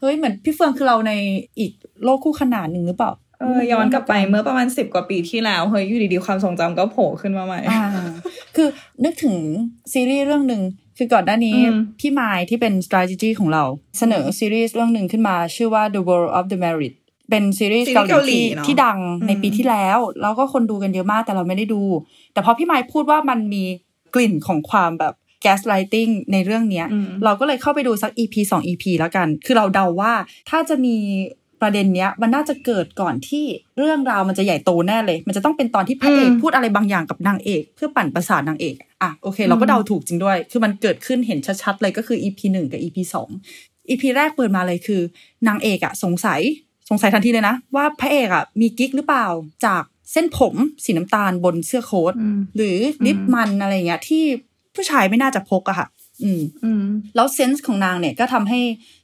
[0.00, 1.12] เฮ้ยเหมือนพี่เฟืองคือเราใน
[1.58, 1.72] อีก
[2.04, 7.84] โลกคู่ขนานหนึ่งหรือเปล่าเออย้อนกลับไปเมื่อประมาณสิบกว่าปีที่แล้วเฮ้ยอยู่ดีๆความทรงจำก็โผล่ขึ้นมาใหม่อ่า
[8.56, 8.68] คือ
[9.04, 9.36] นึกถึง
[9.92, 10.62] ซีรีส์เรื่องหนึ่ง
[10.98, 13.64] คือก่อนหน้านี้อืมพี่ไมายที่เป็น strategy ของเรา
[13.98, 16.94] เสนอซีรีส์เรื่องหนึ่งขึ้นมา ชื่อว่า The World of the Married
[17.32, 21.82] เป็นซีรีส์ซีรีส์เกาหลีเกาหลีที่เนอะที่ดังในอืมปีที่แล้ว แล้วก็คนดูกันเยอะมากแต่เราไม่ได้ดู
[22.32, 23.64] แต่พอพี่ไมายพูดว่ามันมี
[24.14, 25.14] กลิ่นของความแบบ
[25.44, 30.12] gaslighting ในเรื่องเนี้ยอืมเราก็เลยเข้าไปดูสัก EP สอง EP แล้วกัน คือเราเดาว่า
[30.50, 30.96] ถ้าจะมี
[31.62, 33.44] ประเด็นเนี้ยมันน่าจะเกิดก่อนที่
[33.78, 43.28] เรื่องราวมันจะใหญ่โตแน่เลย มันจะต้องเป็นตอนที่พระเอกอืมพูดอะไรบางอย่างกับนางเอก เพื่อปั่นประสาทนางเอกอะโอเค เราก็เดาถูกจริงด้วย คือมันเกิดขึ้นเห็นชัดๆเลยก็คือ EP หนึ่งกับ EP สอง
[43.88, 45.00] EP แรกเปิดมาเลยคือ
[45.48, 46.40] นางเอกอะสงสัย
[46.90, 49.26] สงสัยทันทีเลยนะ ว่าพระเอกอะมีกิ๊กหรือเปล่า
[49.64, 54.24] จากเส้นผมสีน้ำตาลบนเสื้อโค้ทอืมหรือลิปมันอะไรเงี้ยที่
[54.74, 55.86] ผู้ชายไม่น่าจะพกอะค่ะ
[56.22, 58.60] อืมอืมแล้วเซนส์ของนางเนี่ยก็ทำให้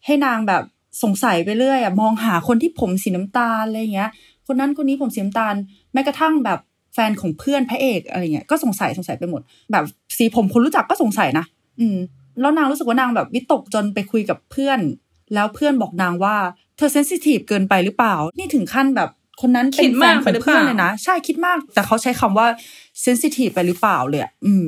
[0.06, 0.62] ให้นางแบบ
[1.02, 4.10] สงสัยไปเรื่อยอะมองหาคนที่ผมสีน้ำตาลอะไรเงี้ย
[4.46, 5.54] คนนั้นคนนี้ผมสีน้ำตาล
[5.92, 6.58] แม้กระทั่งแบบ
[6.94, 9.40] แฟนของเพื่อนพระเอกอะไรเงี้ยก็สงสัยสงสัยไปหมด
[9.72, 9.84] แบบ
[10.16, 11.44] สีผมคนรู้จักก็สงสัยนะ
[11.80, 11.96] อืม
[12.40, 14.80] แล้วนางรู้สึกว่านางแบบวิตกจนไปคุยกับเพื่อน
[15.34, 16.36] แล้วเพื่อนบอกนางว่า
[16.78, 19.10] เธอเซนซิทีฟเกินไปหรือเปล่า นี่ถึงขั้นแบบ
[19.40, 22.46] คนนั้นเป็คินดแฟมากนไปของหรือเปเพื่อนล่าเลยนะ ใช่คิดมาก แต่เขาใช้คำว่า
[23.02, 24.66] เซนซิทีฟไปหรือเปล่าเลยอะอืม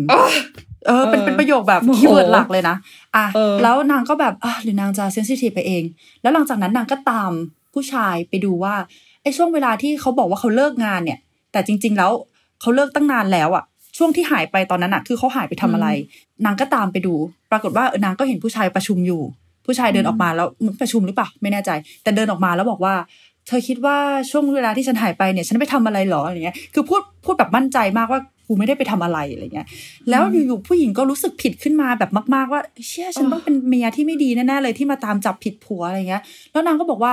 [0.86, 2.76] เออเป็นเออเป็นประโยคแบบโมโหคีย์เวิร์ดหลักเลยนะ
[3.16, 5.82] อะเออแล้วนางก็แบบอะหรือนางจะเซนซิทีฟไปเอง
[6.22, 7.30] แล้วหลังจากนั้นนางก็ตาม
[7.74, 8.74] ผู้ชายไปดูว่า
[9.22, 11.18] ไอ้ช่วงเวลาที่เขาบอกว่าเขาเลิกงานเนี่ย
[11.52, 12.12] แต่จริง ๆ แล้ว
[12.60, 13.64] เขาเลิกตั้งนานแล้วอะ
[13.96, 15.88] ช่วงที่หายไปตอนนั้นอะ คือเขาหายไปทำอะไร
[16.44, 17.14] นางก็ตามไปดู
[17.50, 19.22] ปรากฏว่าเออนางก็เห็นผู้ชายประชุมอยู่
[19.70, 21.70] ผู้ชายเดินออกมาแล้วเหมือนประชุมหรือเปล่าไม่แน่ใจ
[22.02, 22.94] แต่เดินออกมาแล้วบอกว่า
[23.46, 23.96] เธอคิดว่า
[24.30, 29.66] ช่วงเวลาที่ฉันหายไปเนี่ย ฉันไปทำอะไรหรออะไรเงี้ยคือพูดพูดแบบมั่นใจมากว่ากูไม่ได้ไปทำอะไรอะไรเงี้ย
[30.10, 37.12] แล้วอยู่ๆผู้หญิงก็รู้สึกผิดขึ้นมาแบบมาก ๆ ว่าเชี่ยฉันต้องเป็นเมียที่ไม่ดีแน่ๆเลยที่มาตามจับผิดผัวอะไรเงี้ย แล้วนางก็บอกว่า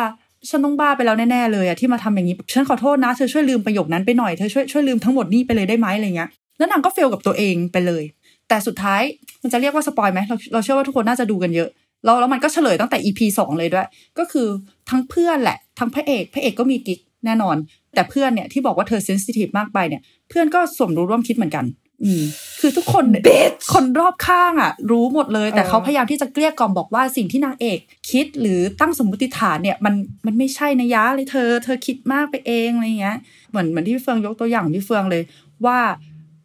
[0.49, 8.03] ฉันต้องบ้าไปแล้วแน่ๆเลยอะที่มาทำอย่างนี้แบบฉันขอโทษนะเธอช่วยลืมประโยคนั้นไปหน่อยเธอช่วยช่วยลืมทั้งหมดนี่ไปเลยได้ไหมอะไรเงี้ย แล้วนางก็เฟลกับตัวเองไปเลย
[8.49, 9.01] แต่สุดท้าย
[9.41, 11.69] มันจะเรียกว่าสปอยไหมเราเราเชื่อว่าทุกคนน่าจะดูกันเยอะ
[12.05, 13.87] แล้วแล้วมันก็เฉลยตั้งแต่ EP สองเลยด้วย
[14.19, 14.47] ก็คือ
[14.89, 17.55] ทั้งเพื่อนแหละ ทั้งพระเอกพระเอกก็มีกิ๊กแน่นอน
[17.93, 21.65] แต่เพื่อนเนี่ยที่บอกว่าเธอเซนซิทีฟมากไปเนี่ย เพื่อนก็สวมรู้ร่วมคิดเหมือนกัน
[22.03, 22.23] อืม
[22.59, 27.79] คือทุกคนเนี่ย Bitch คนรอบข้างอะ รู้หมดเลย แต่เออเขาพยายามที่จะเกลี้ยกล่อมบอกว่าสิ่งที่นางเอก
[28.11, 29.93] คิดหรือตั้งสมมติฐานเนี่ยมัน
[30.25, 33.17] มันไม่ใช่นะยะเลยเธอ เธอคิดมากไปเองอะไรเงี้ย
[33.49, 35.23] เหมือนเหมือนที่พี่เฟืองยกตัวอย่างพี่เฟืองเลย
[35.65, 35.77] ว่า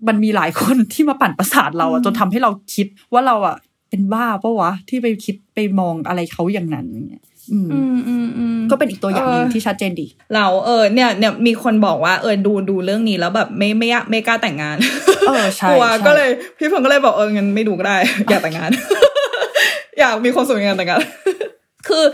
[0.08, 3.56] มันมีหลายคนที่มาปั่นประสาทเราอะจนทำให้เราคิดว่าเราอะ
[3.92, 14.76] เป็นบ้าปะวะ ที่ไปคิดไปมองอะไรเขาอย่างนั้นอย่างเงี้ยอืมอืมอืมอืมก็เป็นอีกตัวอย่างหนึ่งเออที่ชัดเจนดี เราเออเนี่ยเนี่ยมีคนบอกว่าเออดูดูเรื่องนี้แล้วแบบไม่ไม่อยากไม่กล้าแต่งงาน
[15.28, 16.28] เออใช่กลัวใช่ก็เลย
[16.58, 17.96] พี่เฟิร์นก็เลยบอกเอองั้นไม่ดูก็ได้
[18.30, 18.70] อยากแต่งงาน
[19.98, 21.02] อยากมีความสุขในการแต่งงาน
[21.88, 22.04] คือ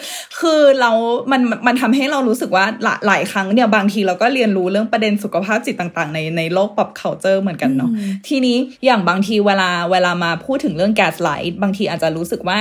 [0.40, 0.90] คือเรา
[1.33, 12.59] มันมันทำให้เรารู้สึกว่าหลายหลายครั้งเนี่ยบางทีเราก็เรียนรู้เรื่องประเด็นสุขภาพจิตต่างๆ ในในโลก pop culture เหมือนกันเนาะอืมทีนี้อย่างบางทีเวลาเวลามาพูดถึงเรื่อง gaslight บางทีอาจจะรู้สึกว่า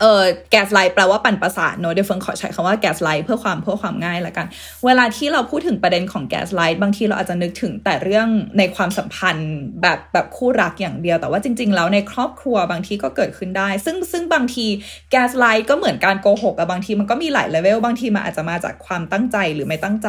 [0.00, 4.46] เออ gaslight แปลว่าปั่นประสาทเนอะเดี๋ยวเฟืองขอใช้คำว่า gaslight เพื่อความเพื่อความง่ายละกัน
[4.86, 9.50] เวลาที่เราพูดถึงประเด็นของ gaslight บางทีเราอาจจะนึกถึงแต่เรื่องในความสัมพันธ์
[9.82, 14.66] แบบแบบคู่รักอย่างเดียว แต่ว่าจริง ๆ แล้วในครอบครัวบางทีก็เกิดขึ้นได้ ซึ่งซึ่งบางที
[15.10, 20.08] แก๊สไลท์ก็เหมือนการโกหกอะบางทีมันก็มีหลายเลเวลบางทีมันอาจจะมาจากความตั้งใจหรือไม่ตั้งใจ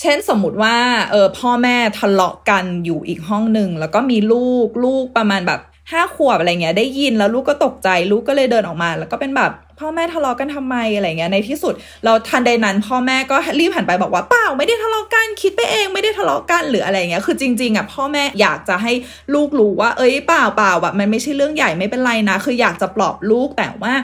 [0.00, 0.76] เช่นสมมุติว่า
[1.10, 5.60] เออพ่อแม่ทะเลาะกันอยู่อีกห้องหนึ่งแล้วก็มีลูกลูกประมาณแบบ
[5.92, 11.74] ห้าขวบอะไรเงี้ยได้ยินแล้วลูกก็ตกใจลูกก็เลยเดินออกมา แล้วก็เป็นแบบพ่อแม่ทะเลาะกันทำไมอะไรเงี้ยในที่สุด
[12.04, 18.92] เราทันใดนั้น พ่อแม่ก็รีบหันไปบอกว่าเปล่าไม่ได้ทะเลาะกันคิดไปเองไม่ได้ทะเลาะกันหรืออะไรเงี้ยคือจริงๆอะพ่อแม่อยากจะให้
[19.34, 23.94] ลูกรู้ว่า เอ้ยเปล่าเปล่าแบบมันไม่ใช่เรื่องใหญ่ไม่เป็นไรนะ คืออยากจะปลอบลูกแต่ว่า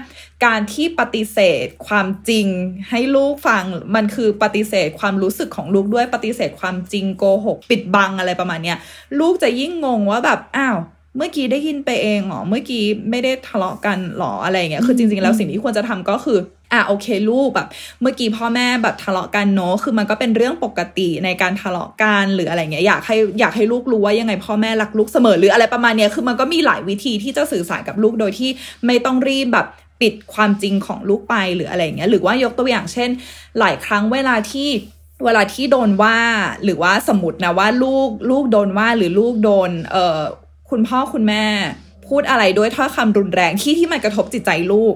[0.44, 2.46] การที่ปฏิเสธความจริง
[2.90, 8.79] ให้ลูกฟังมันคือปฏิเสธความรู้สึกของลูกด้วยปฏิเสธความจริงโกหกปิดบังอะไรประมาณเนี้ย
[9.20, 10.79] ลูกจะยิ่งงงว่าแบบอ้าว
[11.16, 16.38] เมื่อกี้ได้ยินไปเองเหรอเมื่อกี้ไม่ได้ทะเลาะกันหรออะไรอย่างเงี้ยคือจริงๆแล้วสิ่งที่ควรจะทำก็คือ
[16.72, 17.68] อะโอเคลูกแบบ
[18.02, 28.50] เมื่อกี้พ่อแม่แบบทะเลาะกันเนอะคือมันก็เป็นเรื่องปกติในการทะเลาะกันหรืออะไรเงี้ยอยากให้อยากให้ลูกรู้ว่ายังไงพ่อแม่รักลูกเสมอหรืออะไรประมาณเนี้ยคือมันก็มีหลายวิธีที่จะสื่อสารกับลูกโดยที่
[28.87, 29.66] ไม่ต้องรีบแบบ
[30.00, 33.11] ปิดความจริงของลูกไปหรืออะไรเงี้ยหรือว่ายกตัวอย่างเช่น
[33.59, 34.68] หลายครั้งเวลาที่
[35.24, 36.18] เวลาที่โดนว่า
[36.64, 40.22] หรือว่าสมมตินะว่าลูกลูกโดนว่าหรือลูกโดนเอ่อ
[40.70, 41.44] คุณพ่อคุณแม่
[42.09, 44.94] พูดอะไรด้วยถ้อยคำรุนแรงที่ที่มันกระทบจิตใจลูก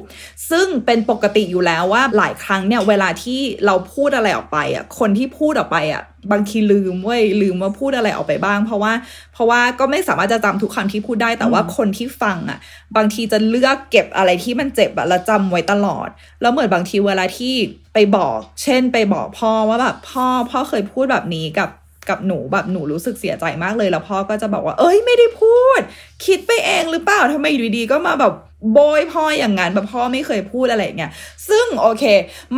[0.50, 6.02] ซึ่งเป็นปกติอยู่แล้วว่าหลายครั้งเนี่ยเวลาที่เราพูดอะไรออกไปอะคนที่พูดออกไปอะ
[6.32, 8.92] บางทีลืมเว้ยลืมว่าพูดอะไรออกไปบ้าง เพราะว่า
[9.32, 12.58] เพราะว่าก็ไม่สามารถจะจำทุกคำที่พูดได้แต่ว่าคนที่ฟังอะ
[12.96, 16.08] บางทีจะเลือกเก็บอะไรที่มันเจ็บอะแล้วจำไว้ตลอด
[16.40, 17.54] แล้วเหมือนบางทีเวลาที่
[17.94, 21.68] ไปบอก เช่น ไปบอกพ่อว่าแบบพ่อพ่อเคยพูดแบบนี้กับ
[22.10, 25.80] กับหนูแบบหนูรู้สึกเสียใจมากเลยแล้วพ่อก็จะบอกว่า เอ้ยไม่ได้พูด
[26.26, 28.34] คิดไปเองหรือเปล่าทำไมอยู่ดีๆก็มาแบบ
[28.72, 31.12] โบยพ่ออย่างนั้นแบบพ่อไม่เคยพูดอะไรอย่างเงี้ย
[31.48, 32.04] ซึ่งโอเค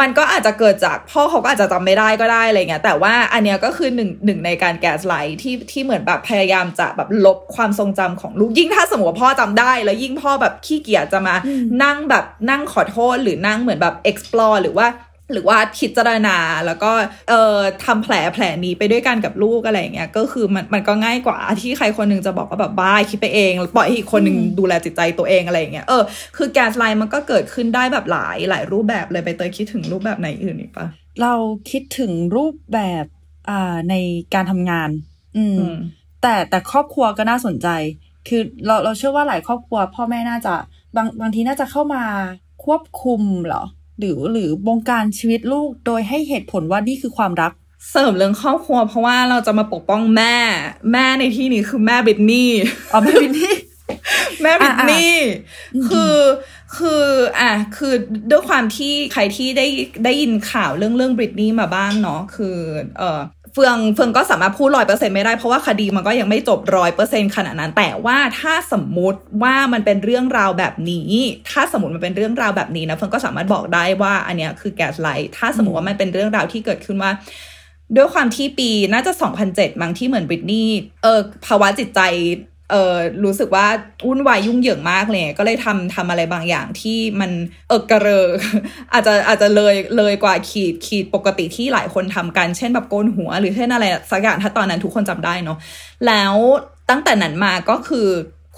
[0.01, 14.87] มันก็อาจจะเกิดจากพ่อเขาก็อาจจะจำไม่ได้ก็ได้อะไรเงี้ยแต่ว่าอันเนี้ยก็คือหนึ่งหนึ่งในการแกสไลท์ที่ที่เหมือนแบบพยายามจะแบบลบความทรงจำของลูกยิ่งถ้าสมมติว่าพ่อจำได้ แล้วยิ่งพ่อแบบขี้เกียจจะมาอืมนั่งแบบนั่งขอโทษหรือนั่งเหมือนแบบ explore หรือว่า
[15.33, 16.93] หรือว่าพิจารณาแล้วก็
[17.29, 26.03] เอ่อทำแผลแผลนี้ไปด้วยกันกับลูกอะไรอย่างเงี้ยก็คือมันมันก็ง่ายกว่าที่ใครคนหนึงจะบอกว่าแบบบ้าคิดไปเองแล้วปล่อยให้อีกคนหนึ่งอืมดูแลจิตใจตัวเองอะไรอย่างเงี้ยเออ
[26.37, 30.87] คือแกสไลน์มันก็เกิดขึ้นได้แบบหลายหลายรูปแบบเลยไปเตยคิดถึงรูปแบบไหนอื่นอีกปะ
[31.23, 31.35] เรา
[31.71, 33.05] คิดถึงรูปแบบ
[33.51, 33.95] อ่าใน
[34.35, 34.91] การทำงาน
[35.37, 35.77] อืมอืม
[36.23, 37.69] แต่แต่ครอบครัวก็น่าสนใจ
[38.29, 40.55] คือเราเราเชื่อว่าหลายครอบครัว พ่อแม่น่าจะ
[40.97, 42.05] บางบางทีน่าจะเข้ามา
[42.65, 43.65] ควบคุมเหรอ
[44.03, 47.53] หรือหรือบงการชีวิตลูกโดยให้เหตุผลว่านี่คือความรัก
[47.91, 50.37] เสริมเรื่องครอบครัว เพราะว่าเราจะมาปกป้องแม่
[50.93, 52.51] แม่ในที่นี้คือแม่บิดนี่
[52.91, 53.55] เอาไม่วินนี่
[54.43, 56.17] แม่บิดนี่อ่าๆคือ
[56.77, 57.05] คือ
[57.41, 57.95] อะคือ
[58.31, 59.67] ด้วยความที่ใครที่ได้
[60.05, 62.57] ได้ยินข่าวเรื่องเรื่องบริตนี่มาบ้างเนาะคือ
[62.99, 63.21] เออ
[63.55, 71.11] เฟืองเฟืองก็สามารถพูดร้อยเปอร์เซ็นไม่ได้เพราะว่าคดีมันก็ยังไม่จบร้อยเปอร์เซ็นขนาดนั้น แต่ว่าถ้าสมมุติว่ามันเป็นเรื่องราวแบบนี้
[71.51, 77.11] ถ้าสมมติมันเป็นเรื่องราวแบบนี้นะเฟืองก็สามารถบอกได้ว่า อันเนี้ยคือแก๊สไลท์ถ้าสมมติว่ามันเป็นเรื่องราวที่เกิดขึ้นว่า
[77.97, 79.13] ด้วยความที่ปีน่าจะ
[79.47, 80.69] 2007มั้งที่เหมือนบริตนี่
[81.03, 82.01] เออภาวะจิตใจ
[82.73, 83.67] เออรู้สึกว่า
[84.07, 87.31] วุ่นวายยุ่งเหยิงมากเลยก็เลยทำทำอะไรบางอย่างที่มัน
[87.69, 88.27] เออกระเรอ
[88.93, 95.59] อาจจะอาจจะเลยเลยกว่าขีดขีดปกติที่หลายคนทำกัน เช่นแบบโกนหัว หรือเช่นอะไรสักอย่างถ้าตอนนั้นทุกคนจำได้เนาะ
[96.07, 96.35] แล้ว
[96.91, 98.09] ตั้งแต่นั้นมาก็คือ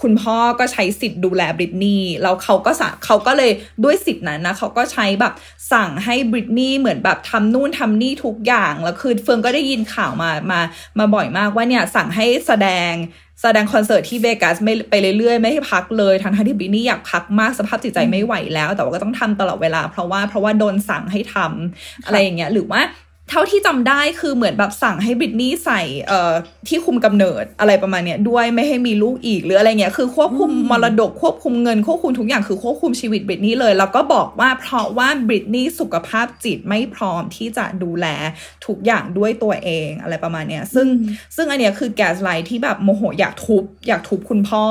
[0.01, 3.51] คุณพ่อก็ใช้สิทธิ์ดูแลบริตนี่แล้วเขาก็สะเขาก็เลย
[3.83, 5.33] ด้วยสิทธิ์นั้นนะเขาก็ใช้แบบ
[5.73, 10.59] สั่งให้บริตนี่เหมือนแบบทำนู่นทำนี่ทุกอย่างแล้วคือเฟืองก็ได้ยินข่าวมามา
[10.99, 12.93] มาบ่อยมากว่าเนี่ยสั่งให้แสดง
[13.41, 22.81] แสดงคอนเสิร์ตที่เวกัสไม่ไปเรื่อยๆ ไม่ให้พักเลยทั้งที่บริตนี่อยากพักมากสภาพจิตใจไม่ไหวแล้ว แต่ว่าก็ต้องทำตลอดเวลา เพราะว่าเพราะว่าโดนสั่งให้ทำอะไรอย่างเงี้ยหรือว่า
[23.29, 26.33] เท่าที่จำได้คือเหมือนแบบสั่งให้บริตนี่ใส่เอ่อ
[26.67, 38.07] ที่คุมกำเนิดอะไรประมาณเนี้ยด้วยไม่ให้มีลูกอีกหรืออะไรเงี้ยคือควบคุมมรดกควบคุมเงินควบคุมทุกอย่างคือควบคุมชีวิตบริตนี่เลย แล้วก็บอกว่าเพราะว่าบริตนี่สุขภาพจิตไม่พร้อมที่จะดูแล
[38.65, 40.87] ทุกอย่างด้วยตัวเองอะไรประมาณเนี้ยซึ่ง
[41.35, 44.65] ซึ่งอันเนี้ยคือ gaslight ที่แบบโมโหอยากทุบอยากทุบคุณพ่อ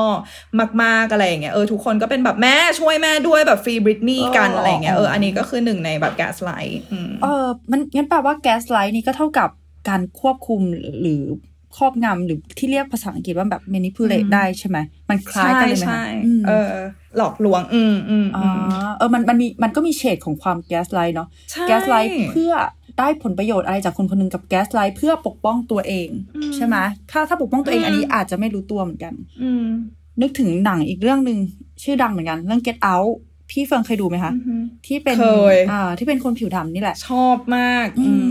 [0.83, 6.81] มากๆอะไรอย่างเงี้ยเออทุกคนก็เป็นแบบแม่ช่วยแม่ด้วยแบบฟรีบริตนี่กันอะไรเงี้ยเอออันนี้ก็คือหนึ่งในแบบ gaslight
[7.23, 9.51] เออืมงั้นแปลว่า gaslight นี่ก็เท่ากับ
[9.89, 10.61] การควบคุม
[11.03, 11.23] หรือ
[11.77, 14.79] ครอบงำหรือที่เรียกภาษาอังกฤษว่าแบบ manipulate ได้ใช่ไหม
[15.11, 16.05] มันคล้ายกันเลยไหมใช่
[16.47, 16.73] เออ
[17.17, 18.45] หลอกลวง อืมอืมอ๋อ
[18.99, 21.29] เออมันมันมีมันก็มีเฉดของความ gaslight เนาะ
[21.69, 22.53] gaslight เพื่อ
[22.99, 26.09] ได้ผลประโยชน์อะไรจากคนคนนึงกับ gaslight เพื่อปกป้องตัวเอง
[26.57, 26.77] ใช่ไหม
[27.11, 29.67] ถ้าถ้าปกป้องตัวเองอันนี้อาจจะไม่รู้ตัวเหมือนกันอืม
[30.21, 31.39] นึกถึงหนังอีกเรื่องหนึ่ง
[31.83, 33.15] ชื่อดังเหมือนกัน เรื่อง Get Out
[33.55, 34.33] พี่เฟื่องเคยดูไหมคะ
[34.87, 35.17] ที่เป็น
[35.73, 38.27] อ่าที่เป็นคนผิวดำนี่แหละ ชอบมาก อืม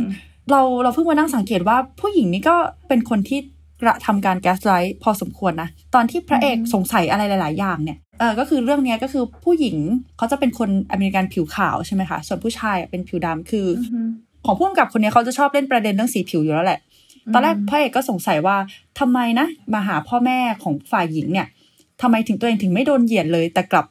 [0.51, 2.55] เราเราเพิ่งมานั่งสังเกตว่าผู้หญิงนี่ก็
[2.87, 3.39] เป็นคนที่
[3.81, 9.77] กระทำการ gaslight พอสมควรนะ ตอนที่พระเอกสงสัยอะไรหลาย ๆ อย่างเนี่ยเออก็คือเรื่องนี้ก็คือผู้หญิง
[10.17, 13.67] เขาจะเป็นคนอเมริกันผิวขาวใช่ไหมคะ ส่วนผู้ชายเป็นผิวดำคือ
[14.45, 16.79] ของผู้กำกับคนนี้เขาจะชอบเล่นประเด็นเรื่องสีผิวอยู่แล้วแหละ
[17.33, 18.57] ตอนแรกพระเอกก็สงสัยว่า
[18.99, 21.47] ทำไมนะมาหาพ่อแม่ของฝ่ายหญิงเนี่ย
[22.01, 23.85] ทำไมถึงตัวเองถึงไม่โดนเหยียดเลย แต่กลับ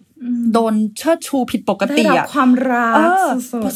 [0.53, 3.29] โดนเชิดชูผิดปกติอะความรักเออ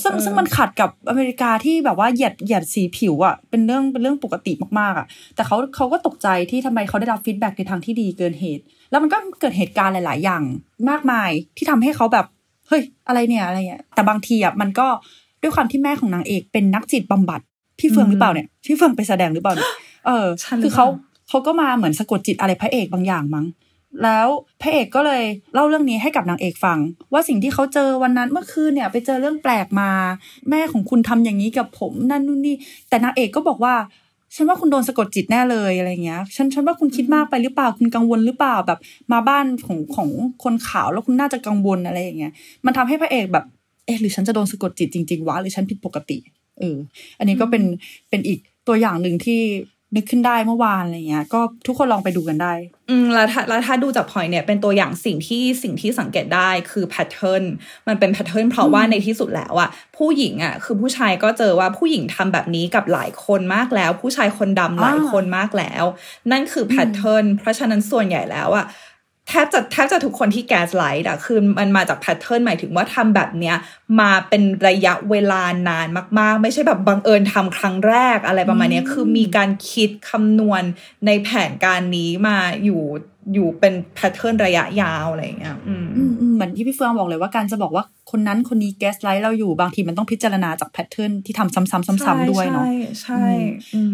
[0.02, 10.42] ซึ่งซึ่งมันขัดกับอเมริกาที่แบบว่าเหยียดเหยียดสีผิวอะเป็นเรื่องเป็นเรื่องปกติมากๆอะแต่เขาเขาก็ตกใจที่ทำไมเขาได้รับฟีดแบ็กในทางที่ดีเกินเหตุ แล้วมันก็เกิดเหตุการณ์หลาย ๆ อย่าง
[10.90, 12.26] มากมายที่ทำให้เขาแบบ
[12.68, 14.86] เฮ้ยอะไรเนี่ยอะไรเงี้ยแต่บางทีอะมันก็
[15.42, 17.40] ด้วยความที่แม่ของนางเอกเป็นนักจิตบำบัด
[17.78, 19.70] พี่เฟืองหรือเปล่าเนี่ยพี่เฟืองไปแสดงหรือเปล่าเนี่ย
[20.06, 20.26] เออ
[20.62, 20.86] คือเขา
[21.28, 23.46] เขาก็มาเหมือนสะกดจิตอะไรพระเอกบางอย่างมั้ง
[24.02, 24.28] แล้ว
[24.62, 25.22] พระเอกก็เลย
[25.54, 26.78] เล่าเรื่องนี้ให้กับนางเอกฟัง
[27.12, 29.90] ว่าสิ่งที่เขาเจอวันนั้นเมื่อคืนเนี่ยไปเจอเรื่องแปลกมา
[30.50, 32.56] แม่ของคุณทำอย่างนี้กับผมนั่นนู่นนี่
[32.88, 33.74] แต่นางเอกก็บอกว่า
[34.34, 38.78] ฉันว่าคุณโดนสะกดจิตแน่เลยอะไรเงี้ย ฉันฉันว่าคุณคิดมากไปหรือเปล่า คุณกังวลหรือเปล่าแบบ
[39.12, 40.08] มาบ้านของของ
[40.44, 42.32] คนขาวแล้วคุณน่าจะกังวลอะไรอย่างเงี้ย
[42.66, 43.44] มันทำให้พระเอกแบบ
[43.86, 46.18] เออหรือฉันจะโดนสะกดจิตจริงๆวะหรือฉันผิดปกติ
[46.58, 46.76] เออ
[47.18, 47.62] อันนี้ก็เป็น
[48.10, 49.40] เป็นอีกตัวอย่างหนึ่งที่
[49.96, 52.52] นึกขึ้นได้เมื่อวานอะไรเงี้ย ก็ทุกคนลองไปดูกันได้
[52.90, 57.42] อืมแล้วถ้าแล้วถ้าดูจากพอยเนี่ยเป็นตัวอย่างสิ่งที่สิ่งที่สังเกตได้คือ pattern
[57.88, 65.84] มันเป็น pattern เพราะว่าในที่สุดแล้วอะผู้หญิงอะคือผู้ชายก็เจอว่าผู้หญิงทำแบบนี้กับหลายคนมากแล้ว ผู้ชายคนดำหลายคนมากแล้ว
[66.30, 68.66] นั่นคือ pattern เพราะฉะนั้นส่วนใหญ่แล้วอะ
[69.28, 73.56] แทบจะแทบจะทุกคนที่ gaslight อะคือมันมาจาก pattern หมายถึงว่าทำแบบเนี้ย
[74.00, 75.86] มาเป็นระยะเวลานาน
[76.18, 80.62] มาก ๆ ไม่ใช่แบบบังเอิญทำครั้งแรกอะไรประมาณนี้คือมีการคิดคำนวณ
[81.06, 82.82] ในแผนการนี้มาอยู่
[83.34, 86.25] อยู่เป็น pattern ระยะยาวอะไรเงี้ยอืมเหมือน
[86.56, 93.24] ที่พี่เฟื่องบอกเลยว่าการจะบอกว่าคนนั้นคนนี้ gaslight เราอยู่บางทีมันต้องพิจารณาจาก pattern ที่ทำซ้ำๆซ้ำๆด้วยเนาะใช่ใช่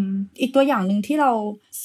[0.05, 0.07] ม
[0.41, 1.31] อีกตัวอย่างหนึ่งที่เรา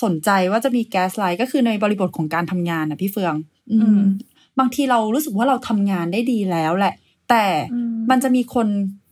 [0.03, 3.35] สนใจว่าจะมี gaslight ก็คือในบริบทของการทำงานนะพี่เฟื่อง
[3.71, 4.01] อืม
[4.59, 6.93] บางทีเรารู้สึกว่าเราทำงานได้ดีแล้วแหละ
[7.29, 7.45] แต่
[8.09, 8.67] มันจะมีคน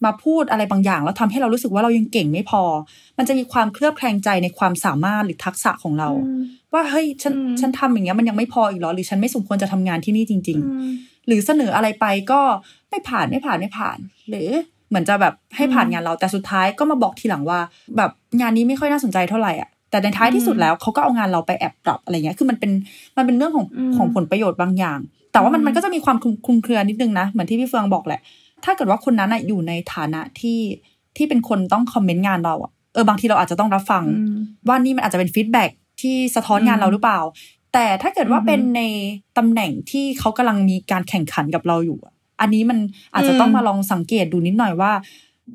[0.05, 2.63] มาพูดอะไรบางอย่าง แล้วทำให้เรารู้สึกว่าเรายังเก่งไม่พอ
[3.17, 6.09] มันจะมีความเคลือบแคลงใจในความสามารถหรือทักษะของเรา
[6.73, 10.59] ว่าเฮ้ยฉันฉันทำอย่างเงี้ยมันยังไม่พออีกเหรอหรือฉันไม่สมควรจะทำงานที่นี่จริง
[10.91, 12.41] ๆ หรือเสนออะไรไปก็
[12.89, 13.97] ไม่ผ่านไม่ผ่านไม่ผ่าน
[14.29, 14.49] หรือ
[14.89, 17.59] เหมือนจะแบบให้ผ่านงานเราแต่สุดท้ายก็มาบอกทีหลังว่า
[17.97, 22.71] แบบงานนี้ไม่ค่อยน่าสนใจเท่าไหร่อะแต่ในท้ายที่สุดแล้วเขาก็เอางานเราไปแอบปรับอะไรเงี้ย คือมันเป็น
[23.17, 23.65] มันเป็นเรื่องของ
[23.97, 24.99] ของผลประโยชน์บางอย่าง
[25.31, 28.21] แต่ว่ามันมันก็จะมีความคลุมคลุมเครือนิดนึงนะ เหมือนที่พี่เฟื่องบอกแหละ
[28.63, 30.59] ถ้าเกิดว่าคนนั้นอะอยู่ในฐานะที่
[31.17, 34.03] ที่เป็นคนต้องคอมเมนต์งานเราอะเออบางทีเราอาจจะต้องรับฟัง
[34.67, 35.69] ว่านี่มันอาจจะเป็น feedback
[36.01, 37.19] ที่สะท้อนงานเราหรือเปล่า
[37.75, 38.81] แต่ถ้าเกิดว่าเป็นใน
[39.37, 42.77] ตำแหน่งที่เขากำลังมีการแข่งขันกับเราอยู่อะอันนี้มัน
[43.13, 44.91] อาจจะต้องมาลองสังเกตดูนิดหน่อยว่า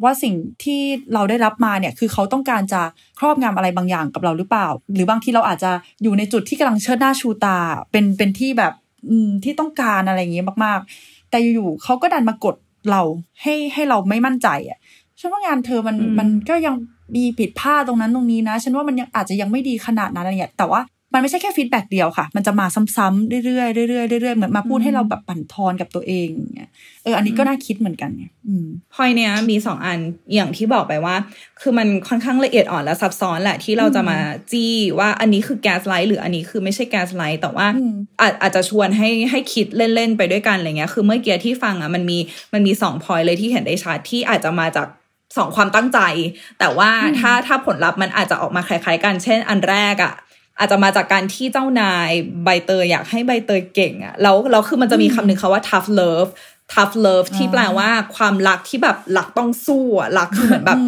[0.02, 0.80] ว่าสิ่งที่
[1.14, 2.80] เราได้รับมาเนี่ย คือเขาต้องการจะ
[3.18, 5.70] ครอบงำอะไรบางอย่างกับเราหรือเปล่า หรือบางทีเราอาจจะ
[6.02, 7.58] อยู่ในจุดที่กำลังเชิดหน้าชูตา
[7.92, 8.72] เป็นเป็นที่แบบ
[9.08, 12.56] อืมที่ต้องการอะไรอย่างเงี้ยมาก ๆ แต่อยู่ๆเขาก็ดันมากด
[12.90, 13.02] เรา
[13.42, 14.78] ให้ให้เราไม่มั่นใจอะ
[15.18, 16.74] ฉันว่างานเธอมันมันก็ยัง
[17.16, 20.80] มีผิดพลาดตรงนั้นตรงนี้นะ ฉันว่ามันยังอาจจะยังไม่ดีขนาดนั้นอะไรเงี้ยแต่ว่า
[21.12, 26.70] มันไม่ใช่แค่ feedback เดียวค่ะ มันจะมาซ้ำๆเรื่อยๆเรื่อยๆเรื่อยๆเหมือนมาพูดให้เราแบบบั่นทอนกับตัวเองอย่างเงี้ย
[27.04, 29.98] เอออันนี้ก็น่าคิดเหมือนกันไงอืมพอยเนี้ยมีสองอัน
[30.34, 31.14] อย่างที่บอกไปว่า
[31.60, 34.18] คือมันค่อนข้างละเอียดอ่อนและซับซ้อนแหละที่เราจะมา
[34.52, 37.66] จี้ว่าอันนี้คือแก๊สไลท์หรืออันนี้คือไม่ใช่แก๊สไลท์แต่ว่า
[38.20, 42.18] อาจอาจจะชวนให้ให้คิดเล่นๆไปด้วยกันอะไรเงี้ยคือเมื่อกี้ที่ฟังอะมันมี
[42.52, 44.86] มันมีสองพอยเลยที่เห็นได้ชัดที่อาจจะมาจาก
[45.36, 45.98] สองความตั้งใจ
[46.58, 50.14] แต่ว่าถ้าถ้าผลลัพธ์มันอาจจะออกมาคล้ายๆกัน เช่น อันแรกอะ
[50.60, 52.10] อาจจะมาจากการที่เจ้านาย
[52.44, 56.30] ใบเตยอยากให้ใบเตยเก่งอะแล้วแล้วคือมันจะมีคำหนึ่งคาว่า tough love
[56.72, 60.78] tough love ที่แปลว่าความรักที่แบบรักต้องสู้อะรักคือเหมือนแบบ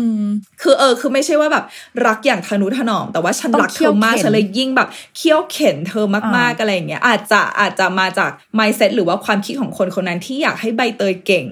[0.62, 1.64] คือเออ คือไม่ใช่ว่าแบบ
[2.06, 11.46] รักอย่างทนุถนอม แต่ว่าฉันต้องรักเธอมากเคี่ยวเข็นฉันเลยยิ่งแบบเคี่ยวเข็นเธอมากๆอะไรอย่างเงี้ยอาจจะอาจจะมาจาก mindset หรือว่าความคิดของคนคนนั้นที่อยากให้ใบเตยเก่ง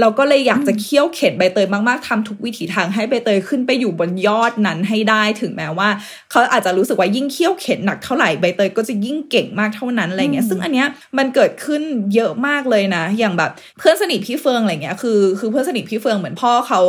[0.00, 5.88] เราก็เลยอยากจะเคี่ยวเข็นใบเตยมากๆทำทุกวิถีทางให้ใบเตยขึ้นไปอยู่บนยอดนั้นให้ได้ถึงแม้ว่า
[6.30, 11.82] เขาอาจจะรู้สึกว่ายิ่งเคี่ยวเข็นหนักเท่าไหร่ใบเตยก็จะยิ่งเก่งมากเท่านั้นอะไรเงี้ยซึ่งอันเนี้ยมันเกิดขึ้น
[12.14, 16.80] เยอะมากเลยนะ อย่างแบบเพื่อนสนิทพี่เฟืองอะไรเงี้ยคือคือเพื่อนสนิทพี่เฟืองเหมือนพ่อเขา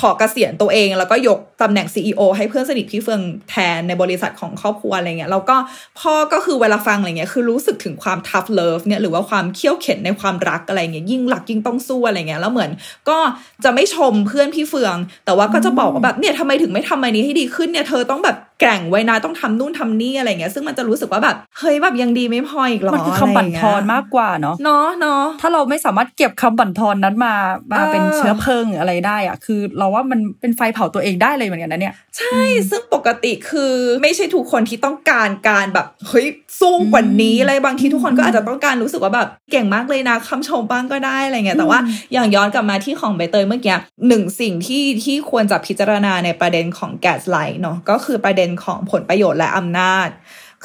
[0.00, 5.56] ขอเกษียณตัวเอง แล้วก็ยกตำแหน่ง CEO ให้เพื่อนสนิทพี่เฟืองแทนในบริษัทของครอบครัวอะไรเงี้ยแล้วก็
[6.00, 12.70] พ่อก็คือเวลาฟังอะไรเงี้ยคือรู้สึกถึงความ tough love เนี่ยหรือว่าความเขี้ยวเข็นในความรักอะไรเงี้ยยิ่งรักยิ่งต้องสู้อะไรเงี้ยแล้วเหมือน
[13.08, 13.18] ก็
[13.64, 27.34] จะไม่ชมเพื่อนพี่เฟือง แต่ว่าก็จะบอกว่าแบบเนี่ยทำไมถึงไม่ทำอันนี้ให้ดีขึ้นเนี่ยเธอต้องแบบแกร่งไว้นะต้องทำนู่นทำนี่อะไรเงี้ยซึ่งมันจะรู้สึกว่าแบบเฮ้ยแบบยังดีไม่พออีกหรอมันคือคำบั่นทอนมากกว่าเนาะเนาะเนาะถ้าเราไม่สามารถเก็บคำบั่นทอนนั้นมา
[27.70, 32.40] มาเออเป็นเชื้อเพลิงหรืออะไรได้อะคือ เราว่ามันเป็นไฟเผาตัวเองได้เลยเหมือนกันนะเนี่ย ใช่
[32.70, 36.26] ซึ่งปกติคือไม่ใช่ทุกคนที่ต้องการการแบบเฮ้ย
[36.60, 41.78] สู้กว่านี้อะไรบางทีทุกคนก็อาจจะต้องการรู้สึกว่าแบบเก่งมากเลยนะคำชมบ้างก็ได้อะไรเงี้ยแต่ว่า
[42.12, 43.76] อย่างย้อนกลับมาที่ของใบเตยเมื่อกี้
[44.08, 50.08] หนึ่งสิ่งที่ที่ควรจะพิจารณาในประเด็นของแกสไลท์เนาะก็คือประเด็นของผลประโยชน์และอำนาจ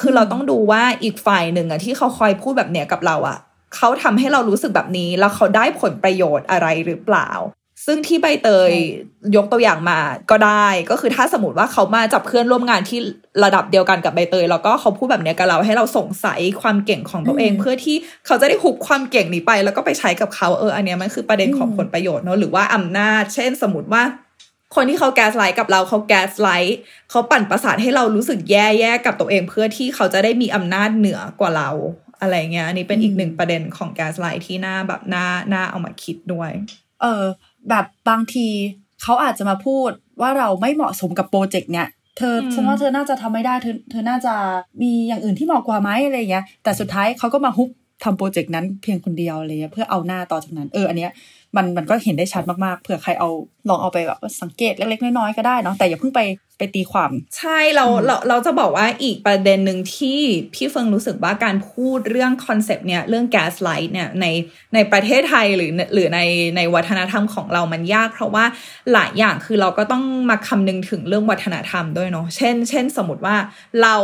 [0.00, 3.38] คือเราต้องดูว่าอีกฝ่ายหนึ่งอะที่เขาคอยพูดแบบเนี้ยกับเราอะ
[3.76, 7.30] เขาทำให้เรารู้สึกแบบนี้ แล้วเขาได้ผลประโยชน์อะไรหรือเปล่า
[7.86, 8.72] ซึ่งที่ใบเตย
[9.36, 9.98] ยกตัวอย่างมา
[10.30, 12.98] ก็ได้ก็คือถ้าสมมติว่าเขามาจับเพื่อนร่วมงานที่
[13.44, 24.02] ระดับเดียวกันกับใบเตย แล้วก็เขาพูดแบบเนี้ยกับเราให้เราสงสัยความเก่งของตัวเอง เพื่อที่เขาจะได้ฮุบความเก่งนี้ไป แล้วก็ไปใช้กับเขาเอออันเนี้ยมันคือประเด็นของผลประโยชน์เนอะหรือว่าอำนาจ เช่น สมมติว่า
[24.74, 26.78] คนที่เขา gaslight กับเราเขา gaslight
[27.10, 31.70] เขาปั่นประสาทให้เรารู้สึกแย่ๆกับตัวเองเพื่อที่เขาจะได้มีอำนาจเหนือกว่าเรา
[32.20, 36.50] อะไรเงี้ยอันนี้เป็นอีกหนึ่งประเด็นของ gaslight ที่น่าแบบน่าน่าเอามาคิดด้วย
[37.02, 37.24] เออ
[37.68, 38.48] แบบบางที
[39.02, 44.34] เขาอาจจะมาพูดว่าเราไม่เหมาะสมกับโปรเจกต์เนี่ยเธออืมฉันว่าเธอน่าจะทำไม่ได้เธอเธอน่าจะ
[44.82, 47.68] มีอย่างอื่นที่เหมาะกว่าไหมอะไรเงี้ยแต่สุดท้ายเขาก็มาฮุบ
[48.04, 51.10] ทำโปรเจกต์นั้นเพียงคนเดียวอะไรเงี้ยเพื่อเอาหน้าต่อจากนั้นเอออันเนี้ย
[51.56, 53.28] มันมันก็เห็นได้ชัดมากๆเผื่อใครเอา
[53.68, 56.20] ลองเอาไปแบบสังเกตเล็กๆน้อยๆก็ได้เนาะแต่อย่าเพิ่งไป
[56.58, 60.20] ไปตีความ ใช่เราเราเราจะบอกว่าอีกประเด็นหนึ่งที่
[60.54, 64.26] พี่เฟื่องรู้สึกว่าการพูดเรื่อง concept เนี่ยเรื่อง gaslight เนี่ยใน
[64.74, 66.20] ในประเทศไทยหรือหรือใน
[66.56, 68.44] ในวัฒนธรรมของเรามันยาก เพราะว่า
[68.92, 73.36] หลายอย่างคือเราก็ต้องมาคำนึงถึงเรื่องวัฒนธรรมด้วยเนาะเช่น เช่นสมมติว่า
[73.82, 73.96] เรา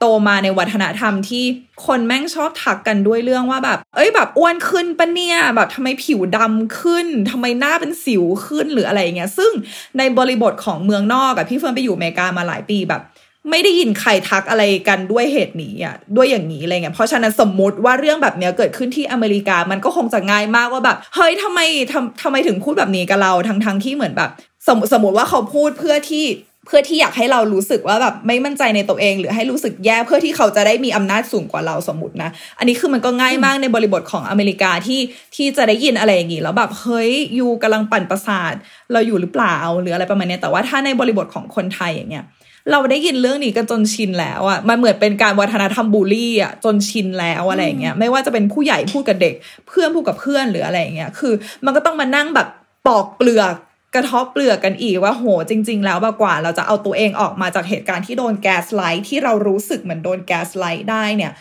[0.00, 1.44] โตมาในวัฒนธรรมที่
[1.86, 9.52] คนแม่งชอบทักกันด้วยเรื่องว่าแบบ เอ้ยแบบอ้วนขึ้นปะเนี่ย แบบทำไมผิวดำขึ้นทำไมหน้าเป็นสิวขึ้นหรืออะไรอย่างเงี้ย ซึ่ง
[9.98, 13.02] ในบริบทของเมืองนอกอะพี่เฟิร์นไปอยู่อเมริกามาหลายปีแบบ
[13.50, 21.60] ไม่ได้ยินใครทักอะไรกันด้วยเหตุนี้อะด้วยอย่างนี้อะไรเงี้ยเพราะฉะนั้นสมมติว่าเรื่องแบบเนี้ยเกิดขึ้นที่อเมริกามันก็คงจะง่ายมากว่าแบบเฮ้ยทำไม
[21.92, 24.30] ทำทำไมถึงพูดแบบนี้กับเราทั้งทั้งที่เหมือนแบบ
[24.66, 26.24] สมสมมติว่าเขาพูดเพื่อที่
[26.66, 35.00] เพื่อที่อยากให้เรารู้สึกว่าแบบไม่มั่นใจในตัวเอง หรือให้รู้สึกแย่เพื่อที่เขาจะได้มีอำนาจสูงกว่าเราสมมตินะ อันนี้คือมันก็ง่ายมากในบริบทของอเมริกาที่
[35.34, 38.54] ที่จะได้ยินอะไรอย่างนี้แล้วแบบเฮ้ย you กำลังปั่นประสาท
[38.92, 42.24] เราอยู่หรือเปล่าหรืออะไรประมาณนี้แต่ว่าถ้าในบริบทของคนไทยอย่างเงี้ย
[42.70, 49.34] เราได้ยินเรื่องนี้กันจนชินแล้วอะ มันเหมือนเป็นการวัฒนธรรมบูลลี่อะจนชินแล้วอะไรอย่างเงี้ย ไม่ว่าจะเป็นผู้ใหญ่พูดกับเด็ก
[49.68, 51.32] เพื่อนพูดกับเพื่อนหรืออะไรอย่างเงี้ย คือ
[51.64, 52.48] มันก็ต้องมานั่งแบบ
[52.86, 53.54] ปอกเปลือก
[53.94, 61.32] กะเทาะเปลือกกันอีกว่าโหจริง ๆ แล้วแบบกว่า เราจะเอาตัวเองออกมาจากเหตุการณ์ที่โดน gaslight ที่เรารู้สึกเหมือนโดน gaslight ได้เนี่ย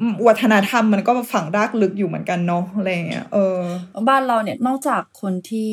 [0.00, 3.56] อืมวัฒนธรรมมันก็ฝังรากลึกอยู่เหมือนกันเนาะอะไรอย่างเงี้ยเออ
[4.08, 5.72] บ้านเราเนี่ยนอกจากคนที่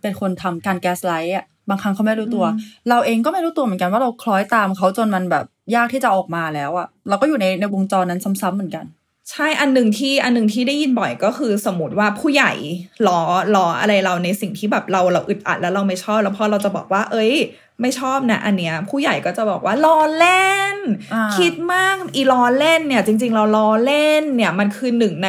[0.00, 2.44] เป็นคนทำการแก๊สไลท์อะบางครั้งเขาไม่รู้ตัว
[2.88, 8.84] เราเองก็ไม่รู้ตัวเหมือนกันว่าเราคล้อยตามเขาจนมันแบบยากที่จะออกมาแล้วอะเราก็อยู่ในในวงจรนั้นซ้ำๆเหมือนกัน
[9.30, 12.52] ใช่อันหนึ่งที่อันหนึ่งที่ได้ยินบ่อยก็คือสมมติว่าผู้ใหญ่
[13.06, 13.20] ล้อ
[13.54, 17.32] ล้ออะไรเราในสิ่งที่แบบเราเราอึดอัดแล้วเราไม่ชอบแล้วพอเราจะบอกว่า เอ้ย
[17.82, 20.76] ไม่ชอบนะอันเนี้ยผู้ใหญ่ก็จะบอกว่าล้อเล่น
[21.14, 25.28] อ่าคิดมากอีล้อเล่นเนี่ย จริง ๆ เราล้อเล่นเนี่ยมันคือหนึ่งใน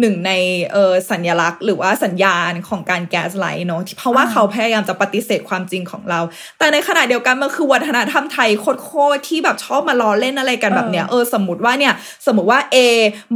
[0.00, 0.32] หนึ่งใน
[0.72, 6.20] เออสัญลักษณ์ หรือว่าสัญญาณของการแก๊สไลท์เนาะเพราะว่าเขาพยายามจะปฏิเสธความจริงของเรา
[6.58, 11.94] แต่ในขณะเดียวกันมันคือวัฒนธรรมไทยโคตรๆที่แบบชอบมาล้อเล่นอะไรกันแบบเนี้ยเออสมมติว่าเนี่ย
[12.26, 12.76] สมมติว่า A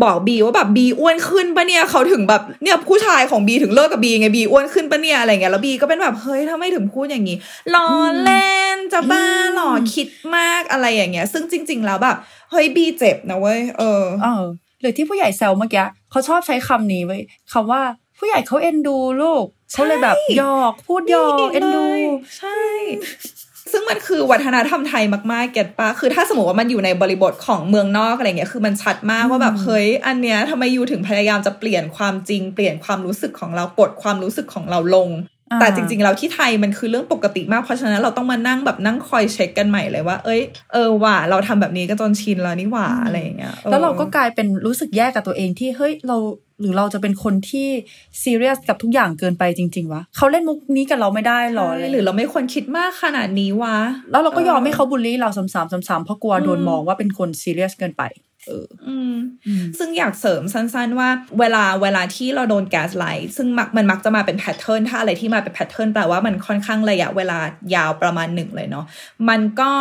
[0.02, 7.36] บอก B ว่าแบบ B อ้วนขึ้นปะเนี่ยเขาถึงแบบเนี่ยผู้ชายของ B ถึงเลิกกับ B ไง B อ้วนขึ้นปะเนี่ยอะไรเงี้ยแล้ว B ก็เป็นแบบเฮ้ยทำไมถึงพูดอย่างนี้
[7.74, 7.88] ล้อ
[8.24, 8.57] เล่น
[8.92, 9.24] จะบ้า
[9.54, 12.16] หรอคิดมากอะไรอย่างเงี้ย ซึ่งจริง ๆ แล้วแบบ
[12.50, 14.44] เฮ้ย B เจ็บนะเว้ยเออเออ
[14.80, 17.22] หรือที่ผู้ใหญ่แซวเมื่อกี้เขาชอบใช้คำนี้ไว้ย
[17.52, 17.82] คำว่า
[18.18, 21.86] ผู้ใหญ่เขาเอ็นดูลูกเขาเลยแบบหยอกพูดหยอกเอ็นดู
[22.38, 22.58] ใช่
[23.72, 40.40] ซึ่งมันคือวัฒนธรรมไทยมากๆเก็ตปะคือถ้าสมมติว่ามันอยู่ในบริบทของเมืองนอกอะไรเงี้ยคือมันชัดมากว่าแบบเฮ้ยอันเนี้ยทำไมอยู่ถึงพยายามจะเปลี่ยนความจริงเปลี่ยนความรู้สึกของเรากดความรู้สึกของเราลงอ่า แต่จริงๆ แล้วที่ไทยมันคือเรื่องปกติมากเพราะฉะนั้นเราต้องมานั่งแบบนั่งคอยเช็คกันใหม่เลยว่า เอ้ย
[40.72, 46.16] เออว่ะเราทำแบบนี้ก็จนชินแล้วนี่หว่าอะไรอย่างเงี้ยออแล้วเราก็กลายเป็นรู้สึกแย่กับตัวเองที่เฮ้ยเรา
[46.60, 47.68] หรือเราจะเป็นคนที่
[48.22, 53.76] ซีเรียสกับทุกอย่างเกินไปจริง ๆวะเขาเล่นมุกนี้กับเราไม่ได้หรออะไรใช่หรือเราไม่ควรคิดมากขนาดนี้วะ
[54.10, 58.02] แล้วเราก็ยอมให้เขาบูลลี่เราซ้ำๆซ้ำๆเพราะกลัวโดนอืมมองว่าเป็นคนซีเรียสเกินไป
[58.46, 59.14] เอออืม
[59.78, 61.08] ซึ่งอยากเสริมสั้น ๆ ว่า
[61.40, 67.38] เวลาเวลาที่เราโดน gaslight ซึ่งมักมันมักจะมาเป็น pattern ถ้าอะไรที่มาเป็น pattern แปลว่ามันค่อนข้างระยะเวลา
[67.74, 68.86] ยาวประมาณหนึ่งเลยเนาะ
[69.28, 69.72] มันก็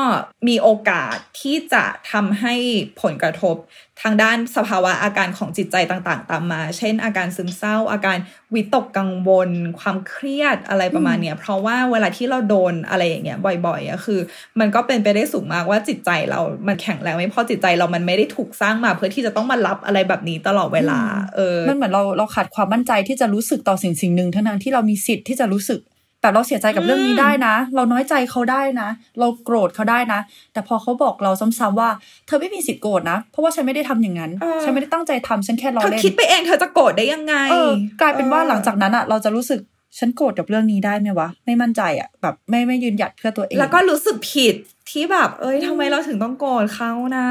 [0.47, 2.55] มีโอกาสที่จะทำให้
[3.01, 3.55] ผลกระทบ
[4.01, 8.17] ทางด้านสภาวะอาการของจิตใจต่างๆ ตามมา เช่น อาการซึมเศร้า อาการ
[8.53, 14.19] วิตกกังวล ความเครียดอะไรประมาณเนี้ยเพราะว่าเวลาที่เราโดนอะไรอย่างเงี้ยบ่อยๆอะคือ
[14.59, 20.99] มันก็เป็นไปได้สูงมากว่าจิตใจเรา มันแข็งแรงไม่พอจิตใจเรามันไม่ได้ถูกสร้างมา เพื่อที่จะต้องมารับอะไรแบบนี้ตลอดเวลา
[21.35, 25.79] เออ มันเหมือนเราเราขาดความมั่นใจที่จะรู้สึกต่อสิ่งสิ่งหนึ่งทั้งนั้นที่เรามีสิทธิ์ที่จะรู้สึก
[26.21, 28.89] แบบเราเสียใจกับเรื่องนี้ได้นะ เราน้อยใจเขาได้นะ
[29.19, 30.19] เราโกรธเขาได้นะ
[30.53, 31.89] แต่พอเขาบอกเราซ้ำๆว่า
[32.27, 39.59] เธอไม่มีสิทธิ์โกรธนะ เพราะว่าฉันไม่ได้ทำอย่างนั้นเออฉันไม่ได้ตั้งใจทำฉันแค่ล้อเธอเล่นคิดไปเองเธอจะโกรธได้ยังไงเออกลายเป็นว่าหลังจากนั้นอะเราจะรู้สึก
[39.99, 44.55] ฉันโกรธกับเรื่องนี้ได้ไหมวะ ไม่มั่นใจอะแบบไม่ไม่ยืนหยัดเพื่อตัวเอง แล้วก็รู้สึกผิด
[44.89, 47.27] ที่แบบ เอ้ยทำไมเราถึงต้องโกรธเขานะ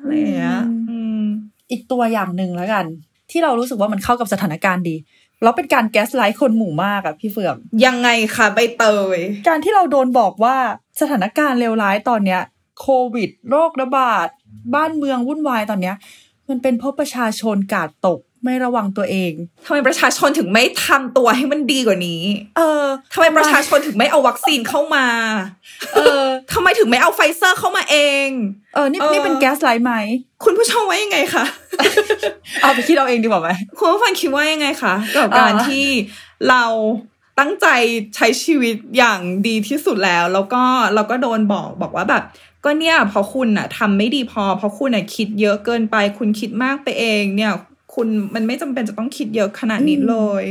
[0.00, 1.22] อะไรอย่างเงี้ยอืมอืม
[1.70, 2.84] อีกตัวอย่างหนึ่งแล้วกัน
[3.30, 4.96] ที่เรารู้สึกว่ามันเข้ากับสถานการณ์ดี
[5.42, 8.84] แล้วเป็นการ gaslight คนหมู่มากอะพี่เฟื่อง ยังไงคะใบเต
[9.16, 9.18] ย
[9.48, 10.56] การที่เราโดนบอกว่า
[11.00, 12.42] สถานการณ์เลวร้ายตอนเนี้ย
[12.80, 14.28] โควิด โรคระบาด
[14.74, 15.96] บ้านเมืองวุ่นวายตอนเนี้ย
[16.48, 19.32] มันเป็นเพราะประชาชนการ์ดตก ไม่ระวังตัวเอง
[19.66, 22.22] ทำไมประชาชนถึงไม่ทำตัวให้มันดีกว่านี้
[22.56, 25.06] เออทำไมประชาชนถึงไม่เอาวัคซีนเข้ามา
[25.94, 26.22] เออ
[26.52, 28.28] ทำไมถึงไม่เอาไฟเซอร์เข้ามาเอง
[28.74, 29.94] เออนี่เออนี่เป็นแก๊สไลท์ไหม
[30.44, 31.44] คุณผู้ชมว่ายังไงคะ
[32.62, 35.86] เอาไปคิดเอาเองดีกว่าไหมคุณผู้ฟังคิดว่ายังไงคะกับการอ่าที่
[36.48, 36.64] เรา
[37.38, 37.66] ตั้งใจ
[38.16, 40.62] ใช้ชีวิตอย่างดีที่สุดแล้ว แล้วก็
[40.94, 42.22] เราก็โดนบอกบอกว่าแบบ
[42.64, 47.52] ก็เนี่ยเพราะคุณอะทำไม่ดีพอ เพราะคุณอะคิดเยอะเกินไป คุณคิดมากไปเองเนี่ย
[47.96, 50.44] คุณมันไม่จำเป็นจะต้องคิดเยอะขนาดนี้เลย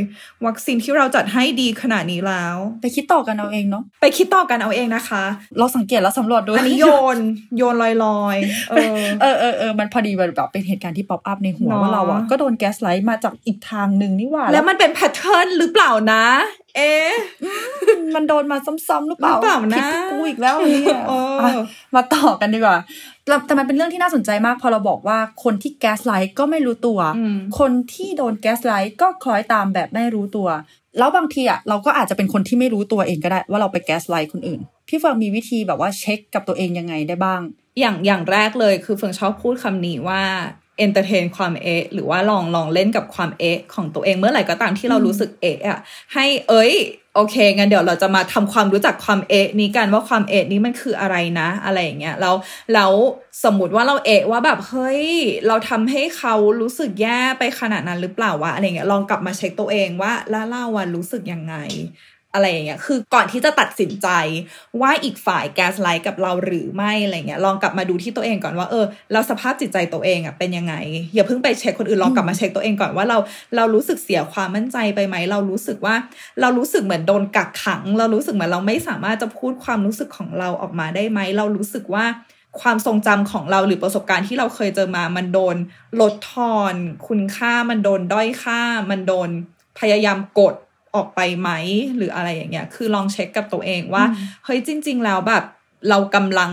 [0.45, 5.23] วัคซีนที่เราจัดให้ดีขนาดนี้แล้ว ไปคิดต่อกันเอาเองเนาะไปคิดต่อกันเอาเองนะคะ
[5.57, 6.85] เราสังเกตแล้วสำรวจดูอันนี้โย
[7.15, 7.17] น
[7.57, 16.23] โยนลอยๆเออเออเออเออมันพอดีมันแบบเป็นเหตุการณ์ที่ pop up ในหัวเนาะว่าเราอะก็โดน gaslight มาจากอีกทางหนึ่งนี่หว่า แล้วมันเป็น pattern หรือเปล่านะ
[16.77, 17.11] เอ๊ะ
[18.15, 21.51] มันโดนมาซ้ำๆหรือเปล่าหรือเปล่านะผิดที่กูอีกแล้วเนี่ยเอออะ
[21.95, 22.77] มาต่อกันดีกว่า
[23.27, 30.47] แล้วแต่มันเป็นเรื่องที่น่าสนใจมากพอเราบอกว่าคนที่ gaslight ก็ไม่รู้ตัวอืมคนที่โดน gaslight ก็คล้อยตามแบบไม่รู้ตัว
[30.97, 37.41] แล้วบางทีอะเราก็อาจจะเป็นคนที่ไม่รู้ตัวเองก็ได้ ว่าเราไป gaslight คนอื่น พี่เฟิร์นมีวิธีแบบว่าเช็คกับตัวเองยังไงได้บ้าง
[37.79, 40.21] อย่างอย่างแรกเลยคือเฟิงชอบพูดคำนี้ว่า
[40.77, 45.79] entertain ความเอะหรือว่าลองลองเล่นกับความเอะของตัวเองเมื่อไหร่ก็ตามที่เรารู้สึกเอะอะ
[46.13, 46.73] ให้เอ้ย
[47.15, 52.35] โอเคงั้นเดี๋ยวเราจะมาทำความรู้จักความเอะนี้กันว่าความเอะนี้มันคืออะไรนะ อะไรอย่างเงี้ยแล้ว
[52.73, 52.91] แล้ว
[53.43, 55.03] สมมติว่าเราเอะว่าแบบเฮ้ย
[55.47, 61.55] เราทำให้เขารู้สึกแย่ไปขนาดนั้นหรือเปล่าวะอะไรเงี้ยลองกลับมาเช็คตัวเองว่าแล้วเราอะรู้สึกยังไง
[62.35, 64.07] อะไรอย่างเงี้ย คือก่อนที่จะตัดสินใจ
[64.81, 70.75] ว่าอีกฝ่ายแกสไลท์กับเราหรือไม่อะไรเงี้ย ลองกลับมาดูที่ตัวเองก่อนว่า เออ เราสภาพจิตใจตัวเองอะเป็นยังไง
[71.13, 73.17] อย่าเพิ่งไปเช็คคนอื่น ลองกลับมาเช็คตัวเองก่อนว่าเรา
[73.55, 75.95] เรารู้สึกเสียความมั่นใจไปไหม เรารู้สึกว่า
[76.41, 82.05] เรารู้สึกเหมือนโดนกักขัง เรารู้สึกเหมือนเราไม่สามารถจะพูดความรู้สึกของเราออกมาได้ไหม เรารู้สึกว่า
[82.61, 85.55] ความทรงจำของเราหรือประสบการณ์ที่เราเคยเจอมา มันโดน
[86.01, 86.75] ลดทอน
[87.07, 89.29] คุณค่า มันโดนด้อยค่า มันโดน
[89.79, 90.55] พยายามกด
[90.95, 91.49] ออกไปไหม
[91.97, 94.03] หรืออะไรอย่างเงี้ย คือลองเช็คกับตัวเองว่า
[94.45, 95.43] เฮ้ยจริง ๆ แล้วแบบ
[95.89, 96.51] เรากำลัง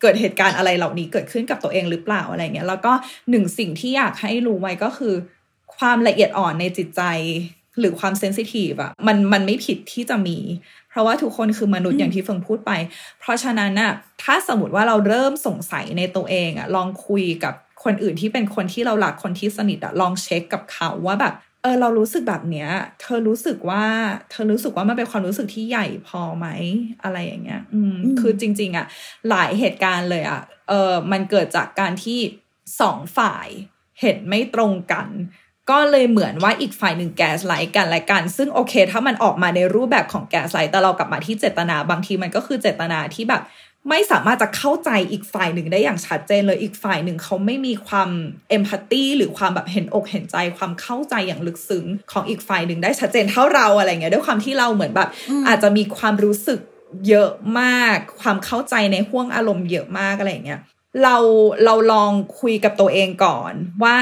[0.00, 2.92] เกิดเหตุการณ์อะไรเหล่านี้เกิดขึ้นกับตัวเองหรือเปล่าอะไรเงี้ย แล้วก็
[3.30, 5.14] หนึ่งสิ่งที่อยากให้รู้ไว้ก็คือ
[5.76, 7.02] ความละเอียดอ่อนในจิตใจ
[7.78, 10.38] หรือความเซนซิทีฟอะมันมันไม่ผิดที่จะมี
[10.90, 12.72] เพราะว่าทุกคนคือมนุษย์อย่างที่เฟิงพูดไป
[13.20, 17.54] เพราะฉะนั้นน่ะถ้าสมมติว่าเราเริ่มสงสัยในตัวเองอะลองคุยกับ
[17.84, 22.68] คนอื่นที่เป็นคนที่เรารักคนที่สนิทอะลองเช็คกับเขาว่าแบบ เออเรารู้สึกแบบเนี้ย
[23.00, 23.84] เธอรู้สึกว่า
[24.30, 26.46] เธอรู้สึกว่ามันเป็นความรู้สึกที่ใหญ่พอไหม
[27.02, 28.86] อะไรอย่างเงี้ย อืมอืมคือจริง ๆอะ
[29.28, 32.20] หลายเหตุการณ์เลยอะเออมันเกิดจากการที่
[32.80, 33.48] สองฝ่าย
[34.00, 35.08] เห็นไม่ตรงกัน
[35.70, 43.42] ก็เลยเหมือนว่าอีกฝ่ายหนึ่ง gaslight กันและกัน ซึ่งโอเค ถ้ามันออกมาในรูปแบบของ gaslight แต่เรากลับมาที่เจตนา บางทีมันก็คือเจตนาที่แบบ
[43.88, 48.10] ไม่สามารถจะเข้าใจอีกฝ่ายหนึ่งได้อย่างชัดเจนเลยอีกฝ่ายหนึ่งเขาไม่มีความ
[48.50, 55.08] เอมพัตตีหรือความแบบเห็นอกเห็นใจความเข้าใจอย่างลึกซึ้งของอีกฝ่ายหนึ่งได้ชัดเจนเท่าเราอะไรเงี้ยด้วยความที่เราเหมือนแบบ
[55.46, 56.60] อาจจะมีความรู้สึก
[57.08, 57.30] เยอะ
[57.60, 60.60] มาก ความเข้าใจในห่วงอารมณ์เยอะมากอะไรอย่างเงี้ย
[61.02, 61.16] เรา
[61.64, 63.52] เราลองคุยกับตัวเองก่อน
[63.84, 63.98] ว่า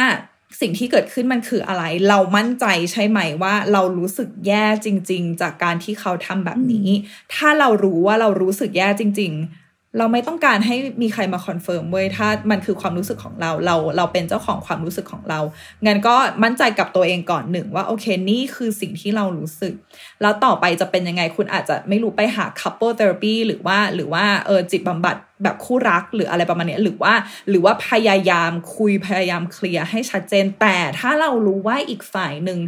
[0.60, 6.88] สิ่งที่เกิดขึ้นมันคืออะไร เรามั่นใจใช่ไหมว่าเรารู้สึกแย่จริง ๆ จากการที่เขาทำแบบนี้
[7.34, 9.61] ถ้าเรารู้ว่าเรารู้สึกแย่จริง ๆ
[9.98, 15.40] เราไม่ต้องการให้มีใครมา confirm เว้ยถ้ามันคือความรู้สึกของเรา เราเราเป็นเจ้าของความรู้สึกของเรา
[15.86, 19.74] งั้นก็มั่นใจกับตัวเองก่อนหนึ่งว่าโอเคนี่คือสิ่งที่เรารู้สึก
[20.22, 27.14] แล้วต่อไปจะเป็นยังไงคุณอาจจะไม่รู้ไปหา couple therapy หรือว่าหรือว่าเออจิตบำบัดแบบคู่รักหรืออะไรประมาณนี้หรือว่า
[27.48, 32.58] หรือว่าพยายามคุยพยายามเคลียร์ให้ชัดเจน แต่ถ้าเรารู้ว่าอีกฝ่ายหนึ่ง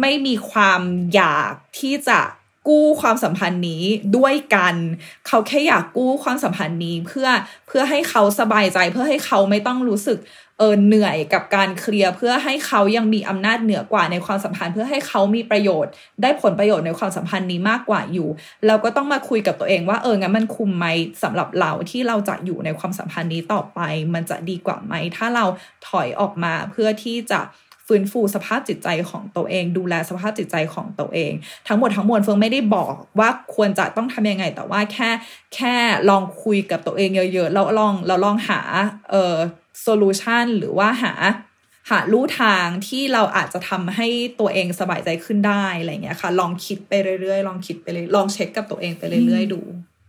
[0.00, 0.82] ไม่มีความ
[1.14, 2.20] อยากที่จะ
[2.68, 3.84] กู้ความสัมพันธ์นี้
[4.16, 4.74] ด้วยกัน
[5.26, 7.28] เขาแค่อยากกู้ความสัมพันธ์นี้เพื่อ
[7.66, 10.18] เพื่อให้เขาสบายใจ เพื่อให้เขาไม่ต้องรู้สึก
[10.58, 15.92] เออเหนื่อยกับการเคลียร์เพื่อให้เขายังมีอำนาจเหนือกว่าในความสัมพันธ์ เพื่อให้เขามีประโยชน์
[16.22, 18.28] ได้ผลประโยชน์ในความสัมพันธ์นี้มากกว่าอยู่
[18.66, 20.86] เราก็ต้องมาคุยกับตัวเองว่าเอองั้นมันคุมไหม
[21.22, 23.80] สำหรับเราที่เราจะอยู่ในความสัมพันธ์นี้ต่อไป
[24.14, 25.44] มันจะดีกว่าไหมถ้าเรา
[25.88, 27.40] ถอยออกมาเพื่อที่จะ
[27.86, 31.32] ฟื้นฟูสภาพจิตใจของตัวเอง ดูแลสภาพจิตใจของตัวเอง
[31.68, 35.10] ทั้งหมดทั้งมวลเฟิงไม่ได้บอกว่าควรจะต้องทำยังไง แต่ว่าแค่
[35.54, 35.74] แค่
[36.10, 38.60] ลองคุยกับตัวเองเยอะๆแล้วลองเราลองหา
[39.10, 39.36] เอ่อ
[39.82, 41.14] โซลูชันหรือว่าหา
[41.90, 44.08] หาลู่ทางที่เราอาจจะทำให้
[44.40, 49.60] ตัวเองสบายใจขึ้นได้อะไรเงี้ยค่ะ ลองคิดไปเรื่อยๆ ลองคิดไปเลยลองเช็คกับตัวเองไปเรื่อยๆดู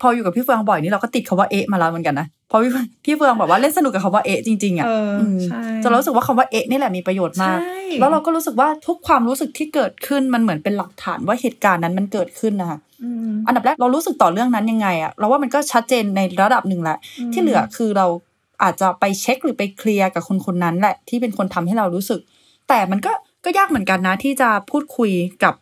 [0.01, 2.71] พออยู่กับพี่เฟืองบ่อยนี่เราก็ติดคาว่าเอะมาแล้วเหมือนกันนะเพราะพี่
[3.05, 18.07] พี่เฟืองแบบว่าเล่นสนุกกับคาว่าเอะจริงๆอะเออมใช่จนเรารู้สึกว่าคาว่าเอะนี่แหละมีประโยชน์มากใช่แล้วเราก็รู้สึกว่าทุกความรู้สึกที่เกิดขึ้นมันเหมือนเป็นหลักฐานว่าเหตุการณ์นั้นมันเกิดขึ้นนะคะอืมอันดับแรกเรารู้สึกต่อเรื่องนั้นยังไงอะเราว่ามันก็ชัดเจนในระดับหนึ่งแหละอืมที่เหลือคือเรา
[18.63, 22.19] อาจจะไปเช็คหรือไปเคลียร์กับคนคนนั้นแหละที่เป็นคนทำให้เรารู้สึก
[22.69, 23.13] แต่มันก็
[23.45, 25.11] ก็ยากเหมือนกันนะที่จะพูดคุย
[25.43, 25.53] กับ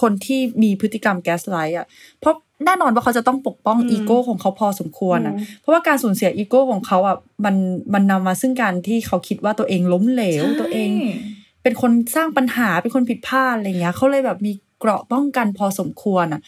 [0.00, 1.86] คนที่มีพฤติกรรม gaslight อะ
[2.20, 2.34] เพราะ
[2.66, 7.56] แน่นอนว่าเขาจะต้องปกป้องอืมอีโก้ของเขาพอสมควรนะอืมเพราะว่าการสูญเสียอีโก้ของเขาอะมัน
[7.94, 11.08] มันนำมาซึ่งการที่เขาคิดว่าตัวเองล้มเหลวตัวเองใช่
[11.62, 16.40] เป็นคนสร้างปัญหาเป็นคนผิดพลาดอะไรเงี้ยเขาเลยแบบมีเกราะป้องกันพอสมควรอะ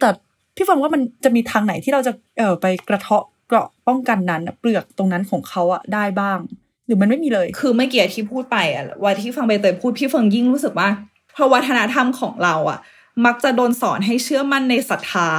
[0.00, 0.08] แต่
[0.56, 6.38] พี่เฟิงว่ามันจะมีทางไหนที่เราจะเออไปกระเทาะเกราะป้องกันนั้นอะเปลือกตรงนั้นของเขาอะได้บ้าง
[6.86, 10.88] หรือมันไม่มีเลย คือเมื่อกี้ที่พูดไปอะวันที่ฟังใบเตยพูดพี่เฟิงยิ่งรู้สึกว่า
[11.32, 12.78] เพราะวัฒนธรรมของเราอะ
[13.26, 15.30] มักจะโดนสอนให้เชื่อมั่นในศรัทธา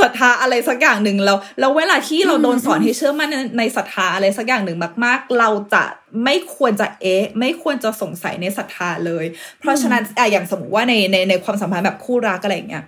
[0.00, 5.84] ศรัทธาอะไรสักอย่างหนึ่งแล้วแล้วเวลาที่เราโดนสอนให้เชื่อมั่นในในศรัทธาอะไรสักอย่างหนึ่งมาก ๆ เราจะ
[6.24, 9.24] ไม่ควรจะเอ๊ะ ไม่ควรจะสงสัยในศรัทธาเลย
[9.60, 12.84] เพราะฉะนั้นอะอย่างสมมติว่าในในในความสัมพันธ์แบบคู่รักอะไรอย่างเงี้ย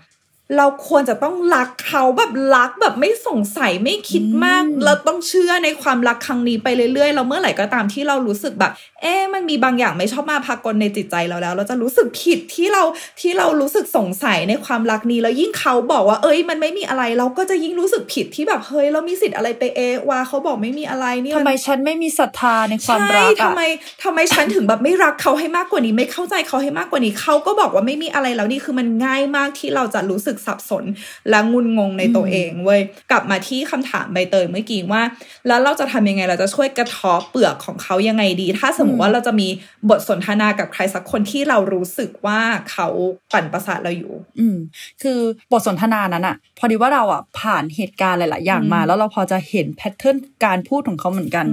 [0.56, 8.72] เราควรจะต้องรักเขาแบบรักแบบไม่สงสัยไม่คิดมากอืมเราต้องเชื่อในความรักครั้งนี้ไปเรื่อยๆ เราเมื่อไหร่ก็ตามที่เรารู้สึกแบบ
[9.02, 12.82] เอ๊ะมันมีบางอย่างไม่ชอบมาพากลในจิตใจเราแล้ว เราจะรู้สึกผิดที่เรา
[13.20, 23.62] ที่เรารู้สึกสงสัยในความรักนี้แล้วยิ่งเขาบอกว่า เอ้ย มันไม่มีอะไรเราก็จะยิ่งรู้สึกผิดที่แบบเฮ้ยเรามีสิทธิ์อะไรไปเอะว่าเขาบอกไม่มีอะไรเนี่ยทำไมฉันไม่มีศรัทธาในความรักใช่อะทำไม
[24.04, 30.84] ทำไมฉันถึงแบบไม่รักเขาให้มากกว่านี้ ไม่เข้าใจเขาให้มากกว่านี้เขาก็บอกว่าไม่มีอะไรแล้วนี่คือมันง่ายมากที่เราจะรู้สึกสับสน
[31.30, 32.80] และงุนงงในตัวเองเว้ย
[33.10, 35.02] กลับมาที่คำถามใบเตยเมื่อกี้ว่า
[35.46, 39.48] แล้วเราจะทำยังไงเราจะช่วยกระเทาะเปลือกของเขายังไงดี ถ้าสมมติว่าเราจะมี
[39.90, 42.88] บทสนทนากับใครสักคนที่เรารู้สึกว่าเขา
[43.32, 44.56] ปั่นประสาทเราอยู่ อืม
[45.02, 45.18] คือ
[45.52, 51.46] บทสนทนานั้นอะพอดีว่าเราอะผ่านเหตุการณ์หลาย ๆ อย่างมาอืมแล้วเราพอจะเห็นแพทเทิร์นการพูดของเขาเหมือนกัน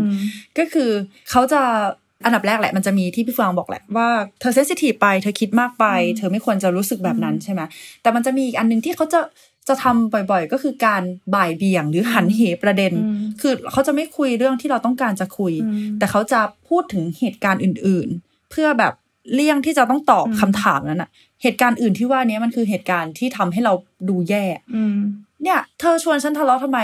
[0.58, 0.92] ก็คือ
[1.30, 1.62] เขาจะ
[2.26, 4.10] อันดับแรกแหละมันจะมีที่พี่ฟางบอกแหละว่า
[4.40, 7.62] เธอเซนซิทีฟไปเธอคิดมากไปอืมเธอไม่ควรจะรู้สึกแบบนั้นใช่ไหม
[8.02, 9.20] แต่มันจะมีอีกอันหนึงที่เขาจะ
[9.68, 11.02] จะทำบ่อยๆ ก็คือการ
[11.36, 18.94] บ่ายเบี่ยงหรือหันเหประเด็นอืมคือเขาจะไม่คุยเรื่องที่เราต้องการจะคุยอืมแต่เขาจะพูดถึงเหตุการณ์อื่น ๆ เพื่อแบบ
[19.34, 21.10] เลี่ยงที่จะต้องตอบอืมคำถามนั้นอะ
[21.44, 23.74] เหตุการณ์อื่นที่ว่านี้มันคือเหตุการณ์ที่ทำให้เรา
[24.10, 24.44] ดูแย่
[24.76, 24.96] อืม
[25.44, 26.80] เนี่ย เธอชวนฉันทะเลาะทำไม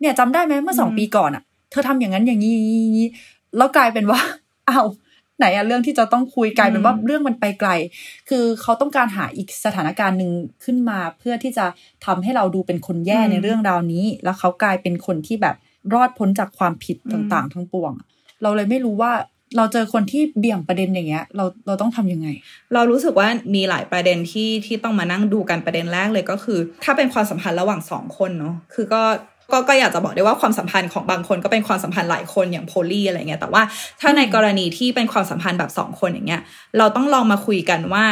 [0.00, 3.08] เนี่ยจำได้ไหมเมื่อสองอืมปีก่อนอะเธอทำอย่างนั้นอย่างนี้อย่างนี้อย่างนี้
[3.56, 4.20] แล้วกลายเป็นว่า
[4.70, 4.86] อ้าว
[5.38, 7.70] ไหนอะเรื่องที่จะต้องคุยกลายเป็นว่าเรื่องมันไปไกล
[8.28, 10.30] คือเขาต้องการหาอีกสถานการณ์หนึ่ง
[10.64, 11.66] ขึ้นมา เพื่อที่จะ
[12.06, 15.56] ทำให้เราดูเป็นคนแย่อืมในเรื่องราวนี้ แล้วเขากลายเป็นคนที่แบบ
[15.94, 17.92] รอดพ้นจากความผิดอืมต่างๆ ทั้งปวง
[18.42, 19.12] เราเลยไม่รู้ว่า
[19.56, 22.28] เราเจอคนที่เบี่ยงประเด็นอย่างเงี้ย เราเราต้องทำยังไง
[22.74, 29.02] เรารู้สึกว่ามีหลายประเด็นที่ที่ต้องมานั่งดูกันประเด็นแรกเลยก็คือ ถ้าเป็นความสัมพันธ์ระหว่างสองคนเนาะคือก็
[29.52, 33.62] ก็ก็อยากจะบอกได้ว่าความสัมพันธ์ของบางคนก็เป็นความสัมพันธ์หลายคนอย่างโพลีอะไรเงี้ยแต่ว่า
[34.00, 36.42] ถ้าในกรณีที่เป็นความสัมพันธ์แบบสองคนอย่างเงี้ย
[36.78, 38.04] เราต้องลองมาคุยกันว่า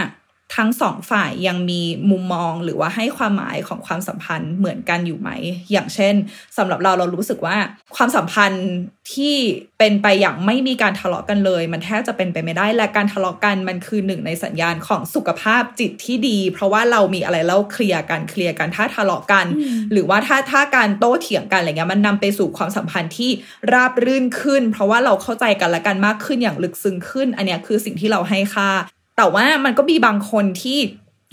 [0.56, 1.80] ทั้งสองฝ่ายยังมี
[2.10, 5.30] มุมมองหรือว่าให้ความหมายของความสัมพันธ์เหมือนกันอยู่ไหม
[5.72, 6.14] อย่างเช่น
[6.58, 7.56] สำหรับเราเรารู้สึกว่า
[7.96, 8.66] ความสัมพันธ์
[9.14, 9.36] ที่
[9.78, 19.46] เป็นไปอย่างไม่มีการทะเลาะกันเลย มันแทบจะเป็นไปไม่ได้ และการทะเลาะกันมันคือหนึ่งในสัญญาณของสุขภาพจิตที่ดี เพราะว่าเรามีอะไรเล่าเคลียร์กันเคลียร์กันถ้าทะเลาะกัน
[19.92, 23.30] หรือว่าถ้าถ้าการโต้เถียงกันอะไรเงี้ยมันนำไปสู่ความสัมพันธ์ที่
[23.72, 28.68] ราบรื่นขึ้น เพราะว่าเราเข้าใจกันและกันมากขึ้นอย่างลึกซึ้งขึ้น อันเนี้ยคือสิ่งที่เราให้ค่า
[29.16, 30.78] แต่ว่ามันก็มีบางคนที่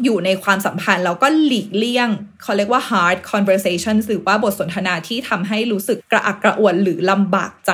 [0.05, 2.09] อยู่ในความสัมพันธ์แล้วก็หลีกเลี่ยง
[2.41, 7.73] เขาเรียกว่า hard conversation หรือว่าบทสนทนาที่ทำให้รู้สึกกระอักกระอ่วนหรือลำบากใจ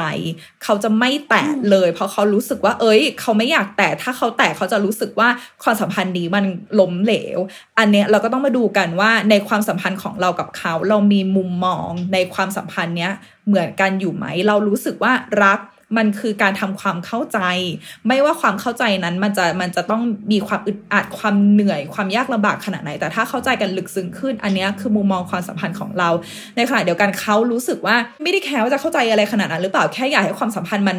[0.64, 5.30] เขาจะไม่แตะเลย เพราะเขารู้สึกว่า เอ้ย เขาไม่อยากแตะถ้าเขาแตะเขาจะรู้สึกว่า
[5.64, 6.46] ความสัมพันธ์นี้มัน
[6.80, 7.40] ล้มเหลว
[7.80, 13.12] อันเนี้ยเราก็ต้องมาดูกันว่าในความสัมพันธ์ของเรากับเขา เรามีมุมมองในความสัมพันธ์เนี้ย
[13.48, 15.60] เหมือนกันอยู่ไหม เรารู้สึกว่ารัก
[15.98, 17.40] มันคือการทำความเข้าใจ
[18.08, 26.10] ไม่ว่าความเข้าใจนั้นมันจะมันจะต้องมีความอึดอัดความเหนื่อยความยากลำบากขนาดไหน แต่ถ้าเข้าใจกันลึกซึ้งขึ้น อันนี้คือมุมมองความสัมพันธ์ของเรา
[26.56, 30.98] ในขณะเดียวกันเขารู้สึกว่าไม่ได้แคร์ว่าจะเข้าใจอะไรขนาดนั้นหรือเปล่าแค่อยากให้ความสัมพันธ์มัน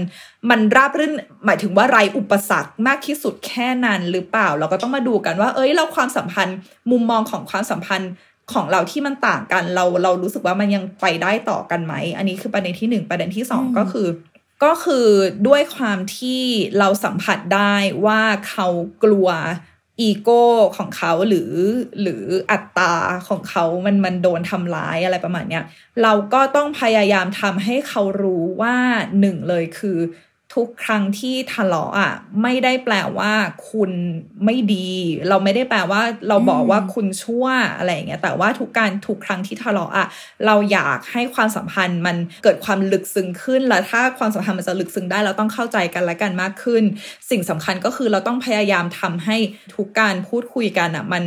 [0.50, 1.12] มันราบรื่น
[1.46, 6.56] หมายถึงว่าไรอุปสรรคมากที่สุดแค่นั้นหรือเปล่า เราก็ต้องมาดูกันว่า เอ้ยเราความสัมพันธ์
[6.90, 8.12] มุมมองของความสัมพันธ์
[8.54, 14.06] ของเราที่มันต่างกันเราเรารู้สึกว่ามันยังไปได้ต่อกันไหม อันนี้คือประเด็นที่หนึ่งประเด็นที่สองก็คือ
[14.64, 15.08] ก็คือ
[15.46, 16.42] ด้วยความที่
[16.78, 17.74] เราสัมผัสได้
[18.06, 18.66] ว่าเขา
[19.04, 19.28] กลัว
[20.00, 20.44] อีโก้
[20.76, 21.52] ของเขาหรือ
[22.02, 22.94] หรืออัตตา
[23.28, 25.64] ของเขามันมันโดนทำร้ายอะไรประมาณเนี้ย
[26.02, 28.76] เราก็ต้องพยายามทำให้เขารู้ว่า
[29.20, 29.98] หนึ่งเลยคือ
[30.56, 33.32] ทุกครั้งที่ทะเลาะอะไม่ได้แปลว่า
[33.70, 33.90] คุณ
[34.44, 34.88] ไม่ดี
[35.28, 37.46] เราไม่ได้แปลว่าเราบอกว่าคุณชั่ว
[37.78, 40.06] อะไรอย่างเงี้ยแต่ว่าทุกการทุกครั้งที่ทะเลาะอะ
[40.46, 46.82] เราอยากให้ความสัมพันธ์มันเกิดความลึกซึ้งขึ้น แล้วถ้าความสัมพันธ์มันจะลึกซึ้งได้เราต้องเข้าใจกันและกันมากขึ้น
[47.30, 49.36] สิ่งสำคัญก็คือเราต้องพยายามทำให้
[49.74, 51.24] ทุกการพูดคุยกันอะมัน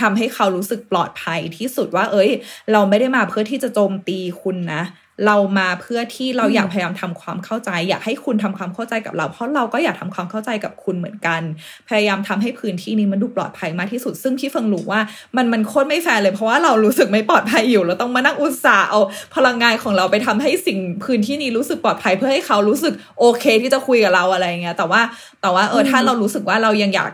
[0.00, 2.30] ทำให้เขารู้สึกปลอดภัยที่สุดว่า เอ้ย
[2.72, 4.82] เราไม่ได้มาเพื่อที่จะโจมตีคุณนะ
[5.26, 11.40] เรามาเพื่อที่เราอยากพยายามทำความเข้าใจ อยากให้คุณทำความเข้าใจกับเรา เพราะเราก็อยากทำความเข้าใจกับคุณเหมือนกัน
[11.88, 15.00] พยายามทำให้พื้นที่นี้มันดูปลอดภัยมากที่สุด ซึ่งพี่เฟิงรู้ว่า
[15.36, 19.00] มันมันโคตรไม่แฟร์เลย เพราะว่าเรารู้สึกไม่ปลอดภัยอยู่ เราต้องมานั่งอุตส่าห์เอา
[19.34, 25.00] พลังงานของเราไปทำให้สิ่งพื้นที่นี้รู้สึกปลอดภัยเพื่อให้เขารู้สึกโอเคที่จะคุยกับเราอะไรเงี้ยแต่ว่า
[25.42, 27.10] แต่ว่าเออถ้าเรารู้สึกว่าเรายังอยาก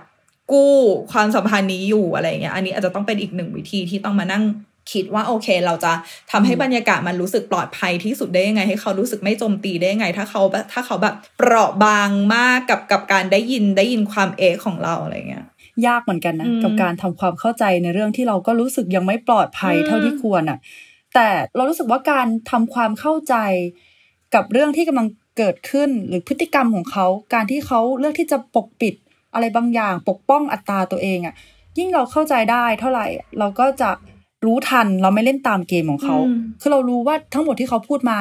[0.53, 0.75] กู้
[1.13, 4.43] ความสัมพันธ์นี้อยู่อะไรเงี้ย อันนี้อาจจะต้องเป็นอีกหนึ่งวิธีที่ต้องมานั่ง
[4.93, 5.93] คิดว่าโอเค เราจะ
[6.31, 15.45] ทำให้บรรยากาศมันรู้สึกปลอดภัยที่สุดได้ยังไง ให้เขารู้สึกไม่โจมตีได้ยังไง ถ้าเขาถ้าเขาแบบเปราะบางมากกับกับการได้ยินได้ยินความเอของเราอะไรเงี้ย
[15.87, 20.59] ยากเหมือนกันนะกับการทำความเข้าใจในเรื่องที่เราก็รู้สึกยังไม่ปลอดภัยเท่าที่ควรอะ
[21.15, 23.35] แต่เรารู้สึกว่าการทำความเข้าใจ
[24.35, 28.95] กับเรื่องที่กำลังเกิดขึ้นหรือพฤติกรรมของเขา การที่เขาเลือกที่จะปกปิด
[29.35, 31.35] อะไรบางอย่าง ปกป้องอัตราตัวเองอะ
[31.79, 33.07] ยิ่งเราเข้าใจได้เท่าไหร่
[33.39, 33.91] เราก็จะ
[34.47, 36.17] รู้ทันเราไม่เล่นตามเกมของเขา
[36.61, 38.19] คือเรารู้ว่าทั้งหมดที่เขาพูดมา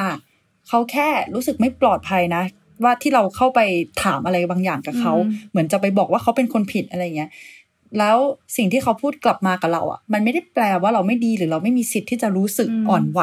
[0.68, 2.42] เขาแค่รู้สึกไม่ปลอดภัยนะ
[2.84, 3.60] ว่าที่เราเข้าไป
[4.02, 5.12] ถามอะไรบางอย่างกับเขา
[5.50, 7.30] เหมือนจะไปบอกว่าเขาเป็นคนผิดอะไรเงี้ย
[7.98, 8.16] แล้ว
[8.56, 13.22] สิ่งที่เขาพูดกลับมากับเราอะ มันไม่ได้แปลว่าเราไม่ดีหรือเราไม่มีสิทธิ์ที่จะรู้สึกอ่อนไหว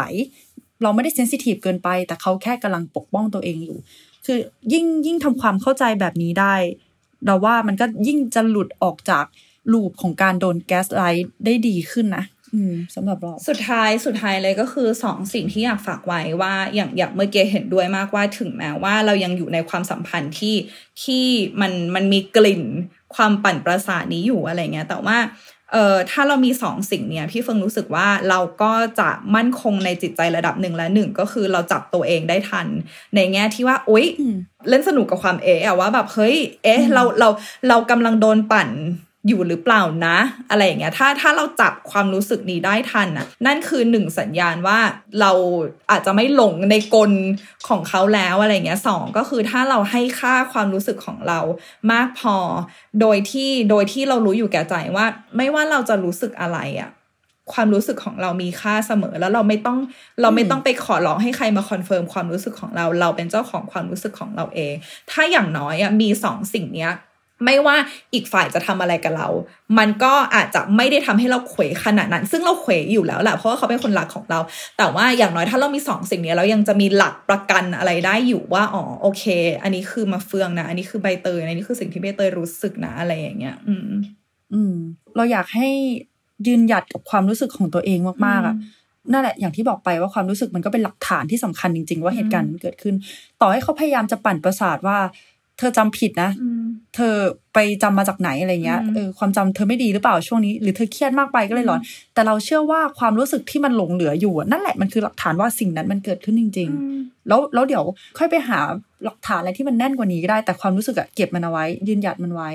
[0.84, 3.78] เราไม่ได้ sensitive เกินไป แต่เขาแค่กำลังปกป้องตัวเองอยู่
[4.26, 4.38] คือ
[4.74, 6.56] ยิ่งยิ่งทำความเข้าใจแบบนี้ได้
[7.26, 9.26] เราว่ามันก็ยิ่งจะหลุดออกจาก
[9.74, 12.24] loop ของการโดน gaslight ได้ดีขึ้นนะ
[12.96, 20.56] สำหรับเราสุดท้ายสุดท้ายเลยก็คือสองสิ่งที่อยากฝากไว้ว่าอย่างอย่างเมื่อกี้เห็นด้วยมากว่าถึงแม้ว่าเรายังอยู่ในความสัมพันธ์ที่
[21.04, 21.26] ที่
[21.62, 22.64] มันมันมีกลิ่น
[23.16, 25.18] ความปั่นประสาทนี้อยู่อะไรเงี้ย แต่ว่า
[25.74, 32.68] เอ่อถ้าเรามีสองสิ่งเนี้ยพี่เฟิงรู้สึกว่าเราก็จะมั่นคงในจิตใจระดับหนึ่งและหนึ่งก็คือเราจับตัวเองได้ทัน
[33.16, 34.06] ในแง่ที่ว่าโอ๊ย
[34.70, 37.30] เล่นสนุกกับความเอะว่าแบบเฮ้ยเอ๊ะเราเรา
[37.68, 38.70] เรากำลังโดนปั่น
[39.30, 40.18] อยู่หรือเปล่านะ
[40.50, 44.80] อะไรอย่างเงี้ยถ้าถ้าเราจับความรู้สึกนี้ได้ทันอะนั่นคือหนึ่งสัญญาณว่า
[45.22, 45.32] เรา
[45.92, 47.12] อาจจะไม่หลงในกล
[47.68, 51.40] ของเขาแล้วอะไรเงี้ยสองก็คือถ้าเราให้ค่าความรู้สึกของเรา
[51.92, 52.36] มากพอ
[53.02, 55.06] โดยที่โดยที่เรารู้อยู่แก่ใจว่า
[55.38, 56.92] ไม่ว่าเราจะรู้สึกอะไรอะ
[57.56, 59.78] ความรู้สึกของเรามีค่าเสมอแล้วเราไม่ต้อง
[60.22, 64.74] เราไม่ต้องไปขอร้องให้ใครมา confirm ความรู้สึกของเรา เราเป็นเจ้าของความรู้สึกของเราเอง
[65.12, 66.92] ถ้าอย่างน้อยอะมีสองสิ่งเนี้ย
[67.46, 67.76] ไม่ว่า
[68.14, 69.28] อีกฝ่ายจะทำอะไรกับเรา
[69.78, 74.40] มันก็อาจจะไม่ได้ทำให้เราเขวขนาดนั้น ซึ่งเราเขวอยู่แล้วแหละเพราะว่าเขาเป็นคนหลักของเรา
[74.78, 79.24] แต่ว่าอย่างน้อยถ้าเรามีสองสิ่งนี้เรายังจะมีหลักประกันอะไรได้อยู่ว่าอ๋อโอเค
[79.64, 83.90] อันนี้คือมาเฟืองนะ อันนี้คือใบเตยอันนี้คือสิ่งที่ใบเตยรู้สึกนะอะไรอย่างเงี้ย อืม
[84.54, 84.76] อืม
[85.16, 85.70] เราอยากให้
[86.48, 88.56] ยืนหยัดกับความรู้สึกของตัวเองมากๆอะ
[89.12, 92.96] นั่นแหละอย่างที่บอกไปว่าความรู้สึกมันก็เป็นหลักฐานที่สำคัญจริง ๆ ว่าเหตุการณ์มันเกิดขึ้น
[93.42, 94.98] ต่อให้เขาพยายามจะปั่นประสาทว่า
[95.60, 96.32] เธอจำผิดนะ
[96.96, 97.14] เธอ
[97.54, 101.82] ไปจำมาจากไหนอะไรเงี้ยอืมเออความจำเธอไม่ดีหรือเปล่าช่วงนี้ หรือเธอเครียดมากไปก็เลยหลอน
[102.14, 107.84] แต่เราเชื่อว่าความรู้สึกที่มันหลงเหลืออยู่อะนั่นแหละมันคือหลักฐานว่าสิ่งนั้นมันเกิดขึ้นจริง ๆ แล้วแล้วเดี๋ยว
[108.18, 108.60] ค่อยไปหา
[109.04, 112.50] หลักฐานอะไรที่มันแน่นกว่านี้ก็ได้ แต่ความรู้สึกอะเก็บมันเอาไว้ ยืนหยัดมันไว้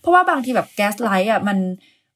[0.00, 1.58] เพราะว่าบางทีแบบแก๊สไลท์อะมัน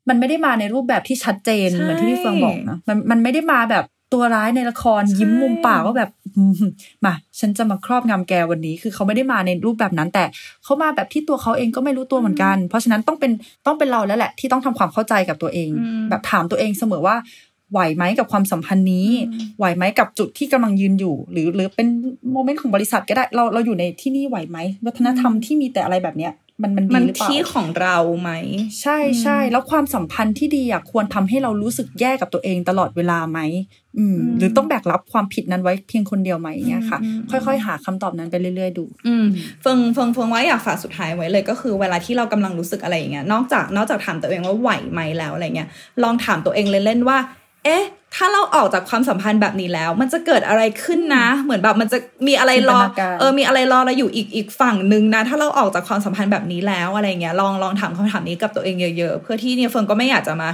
[0.09, 6.53] มันไม่ได้มาในรูปแบบที่ชัดเจนใช่เหมือนที่พี่เฟืองบอกนะมันมันไม่ได้มาแบบ ตัวร้ายในละครใช่ยิ้มมุมปากว่าแบบอืม
[7.05, 10.25] มาฉันจะมาครอบงำแกวันนี้ คือเขาไม่ได้มาในรูปแบบนั้น แต่
[10.65, 13.33] เขามาแบบที่ตัวเขาเองก็ไม่รู้ตัวเหมือนกัน เพราะฉะนั้นต้องเป็น
[13.67, 17.17] ต้องเป็นเราแล้วแหละ ที่ต้องทำความเข้าใจกับตัวเองอืมแบบถามตัวเองเสมอว่า
[17.73, 19.09] ไหวไหมกับความสัมพันธ์นี้
[19.59, 21.87] ไหวไหมกับจุดที่กำลังยืนอยู่ หรือหรือเป็น
[22.33, 26.33] โมเมนต์ของบริษัทก็ได้เราเราอยู่ในที่นี่ไหวไหมวัฒนธรรมที่มีแต่อะไรแบบเนี้ย
[26.63, 28.31] มันมันดีมันหรือเปล่าที่ของเราไหม
[28.81, 33.41] ใช่ใช่แล้วความสัมพันธ์ที่ดีอะควรทำให้เรารู้สึกแย่กับตัวเองตลอดเวลาไหม
[33.99, 39.27] อืมอืม หรือต้องแบกรับความผิดนั้นไว้เพียงคนเดียวไหมอย่างเงี้ยค่ะอืมค่อยๆ หาคำตอบนั้นไปเรื่อย ๆ ดู อืม
[39.63, 45.69] เฟิงเฟิงเฟิงว่าอยากฝากสุดท้ายไว้เลยก็คือเวลาที่เรากำลังรู้สึกอะไรอย่างเงี้ยนอกจากนอกจากถามตัวเองว่าไหวไหมแล้วอะไรเงี้ย
[46.03, 47.19] ลองถามตัวเองเล่นๆว่า
[47.65, 47.85] เอ๊ะ
[48.17, 60.49] ถ้าเราออกจากความสัมพันธ์แบบนี้แล้ว มันจะเกิดอะไรขึ้นนะ เหมือนแบบมันจะมีอะไรรอจินตนาการเออมีอะไรรอเราอยู่อีกอีกฝั่งหนึ่งนะ ถ้าเราออกจากความสัมพันธ์แบบนี้แล้วอะไรเงี้ยลองลองถามคำถามนี้กับตัวเองเยอะๆ เพื่อที่เนี่ยเฟิงก็ไม่อยากจะมา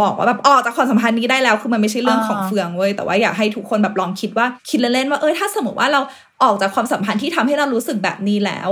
[0.00, 6.00] บอกว่าแบบออกจากความสัมพันธ์นี้ได้แล้วคือมันไม่ใช่เรื่องของเฟืองเว้ยแต่ว่าอยากให้ทุกคนแบบลองคิดว่าคิดเล่นๆว่าเออถ้าสมมติว่าเรา
[6.42, 8.68] ออกจากความสัมพันธ์ที่ทำให้เรารู้สึกแบบนี้แล้ว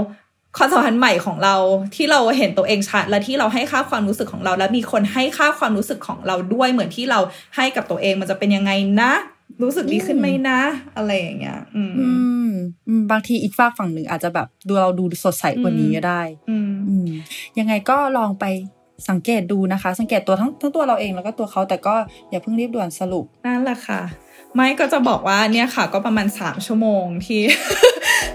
[0.57, 1.55] ความสัมพันธ์ใหม่ของเรา
[1.94, 7.20] ที่เราเห็นตัวเองชัดและที่เราให้ค่าความรู้สึกของเรา และมีคนให้ค่าความรู้สึกของเราด้วยเหมือนที่เรา
[7.57, 9.12] ให้กับตัวเองมันจะเป็นยังไงนะ
[9.62, 10.61] รู้สึกดีขึ้นไหมนะ
[10.96, 12.09] อะไรอย่างเงี้ย อืมอื
[12.48, 12.50] ม
[12.88, 17.07] อืมบางทีอีกฝากฝั่งหนึ่งอาจจะแบบดูเราดูสดใสกว่านี้ก็ได้อืมอืม
[17.59, 18.44] ยังไงก็ลองไป
[19.09, 21.94] สังเกตดูนะคะ สังเกตตัวทั้งทั้งตัวเราเองแล้วก็ตัวเขาแต่ก็
[22.30, 24.00] อย่าเพิ่งรีบด่วนสรุปนั่นแหละค่ะ
[24.57, 27.42] ไม่ก็จะบอกว่าเนี่ยค่ะ ก็ประมาณสามชั่วโมงที่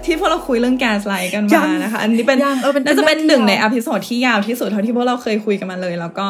[0.06, 6.28] ที่พวกเราคุยเรื่อง gaslight กันยัมางนะคะ อันนี้เป็นยังเออเป็นน่าจะเป็นเป็นหนึ่งในเรื่องที่อพิโซดที่ยาวที่สุดเท่าที่พวกเราเคยคุยกันมาเลย แล้วก็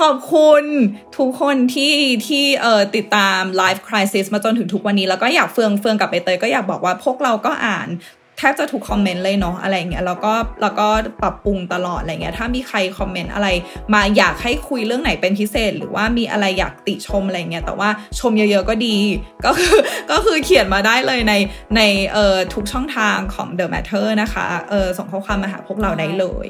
[0.00, 0.64] ขอบคุณ
[1.18, 1.94] ทุกคนที่
[2.26, 7.88] ที่เอ่อติดตาม Life Crisis มาจนถึงทุกวันนี้ แล้วก็อยากเฟืองเฟืองกับใบเตยก็อยากบอกว่าพวกเราก็อ่าน
[8.38, 10.32] แทบจะทุกคอมเมนต์เลยเนาะอะไรอย่างเงี้ยแล้วก็
[10.62, 10.86] แล้วก็
[11.22, 13.48] ปรับปรุงตลอดอะไรเงี้ยถ้ามีใครคอมเมนต์อะไร
[13.94, 18.96] มาอยากให้คุยเรื่องไหนเป็นพิเศษ หรือว่ามีอะไรอยากติชมอะไรเงี้ยแต่ว่าชมเยอะๆก็ดี
[19.44, 19.76] ก็คือ
[20.10, 21.34] ก็คือเขียนมาได้เลยใน
[21.76, 21.80] ใน
[22.12, 26.48] เอ่อทุกช่องทางของ The Matter นะคะเออส่งข้อความมาหาพวกเราได้เลย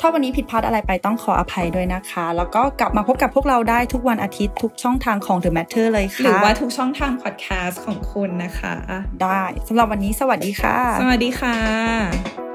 [0.00, 8.74] ถ้าวันนี้ผิดพลาดอะไรไปต้องขออภัยด้วยนะคะ แล้วก็กลับมาพบกับพวกเราได้ทุกวันอาทิตย์ทุกช่องทางของ The Matter เลยค่ะ หรือว่าทุกช่องทางพอดแคสต์ของคุณนะคะ
[9.22, 12.45] ได้สำหรับวันนี้สวัสดีค่ะ สวัสดีค่ะ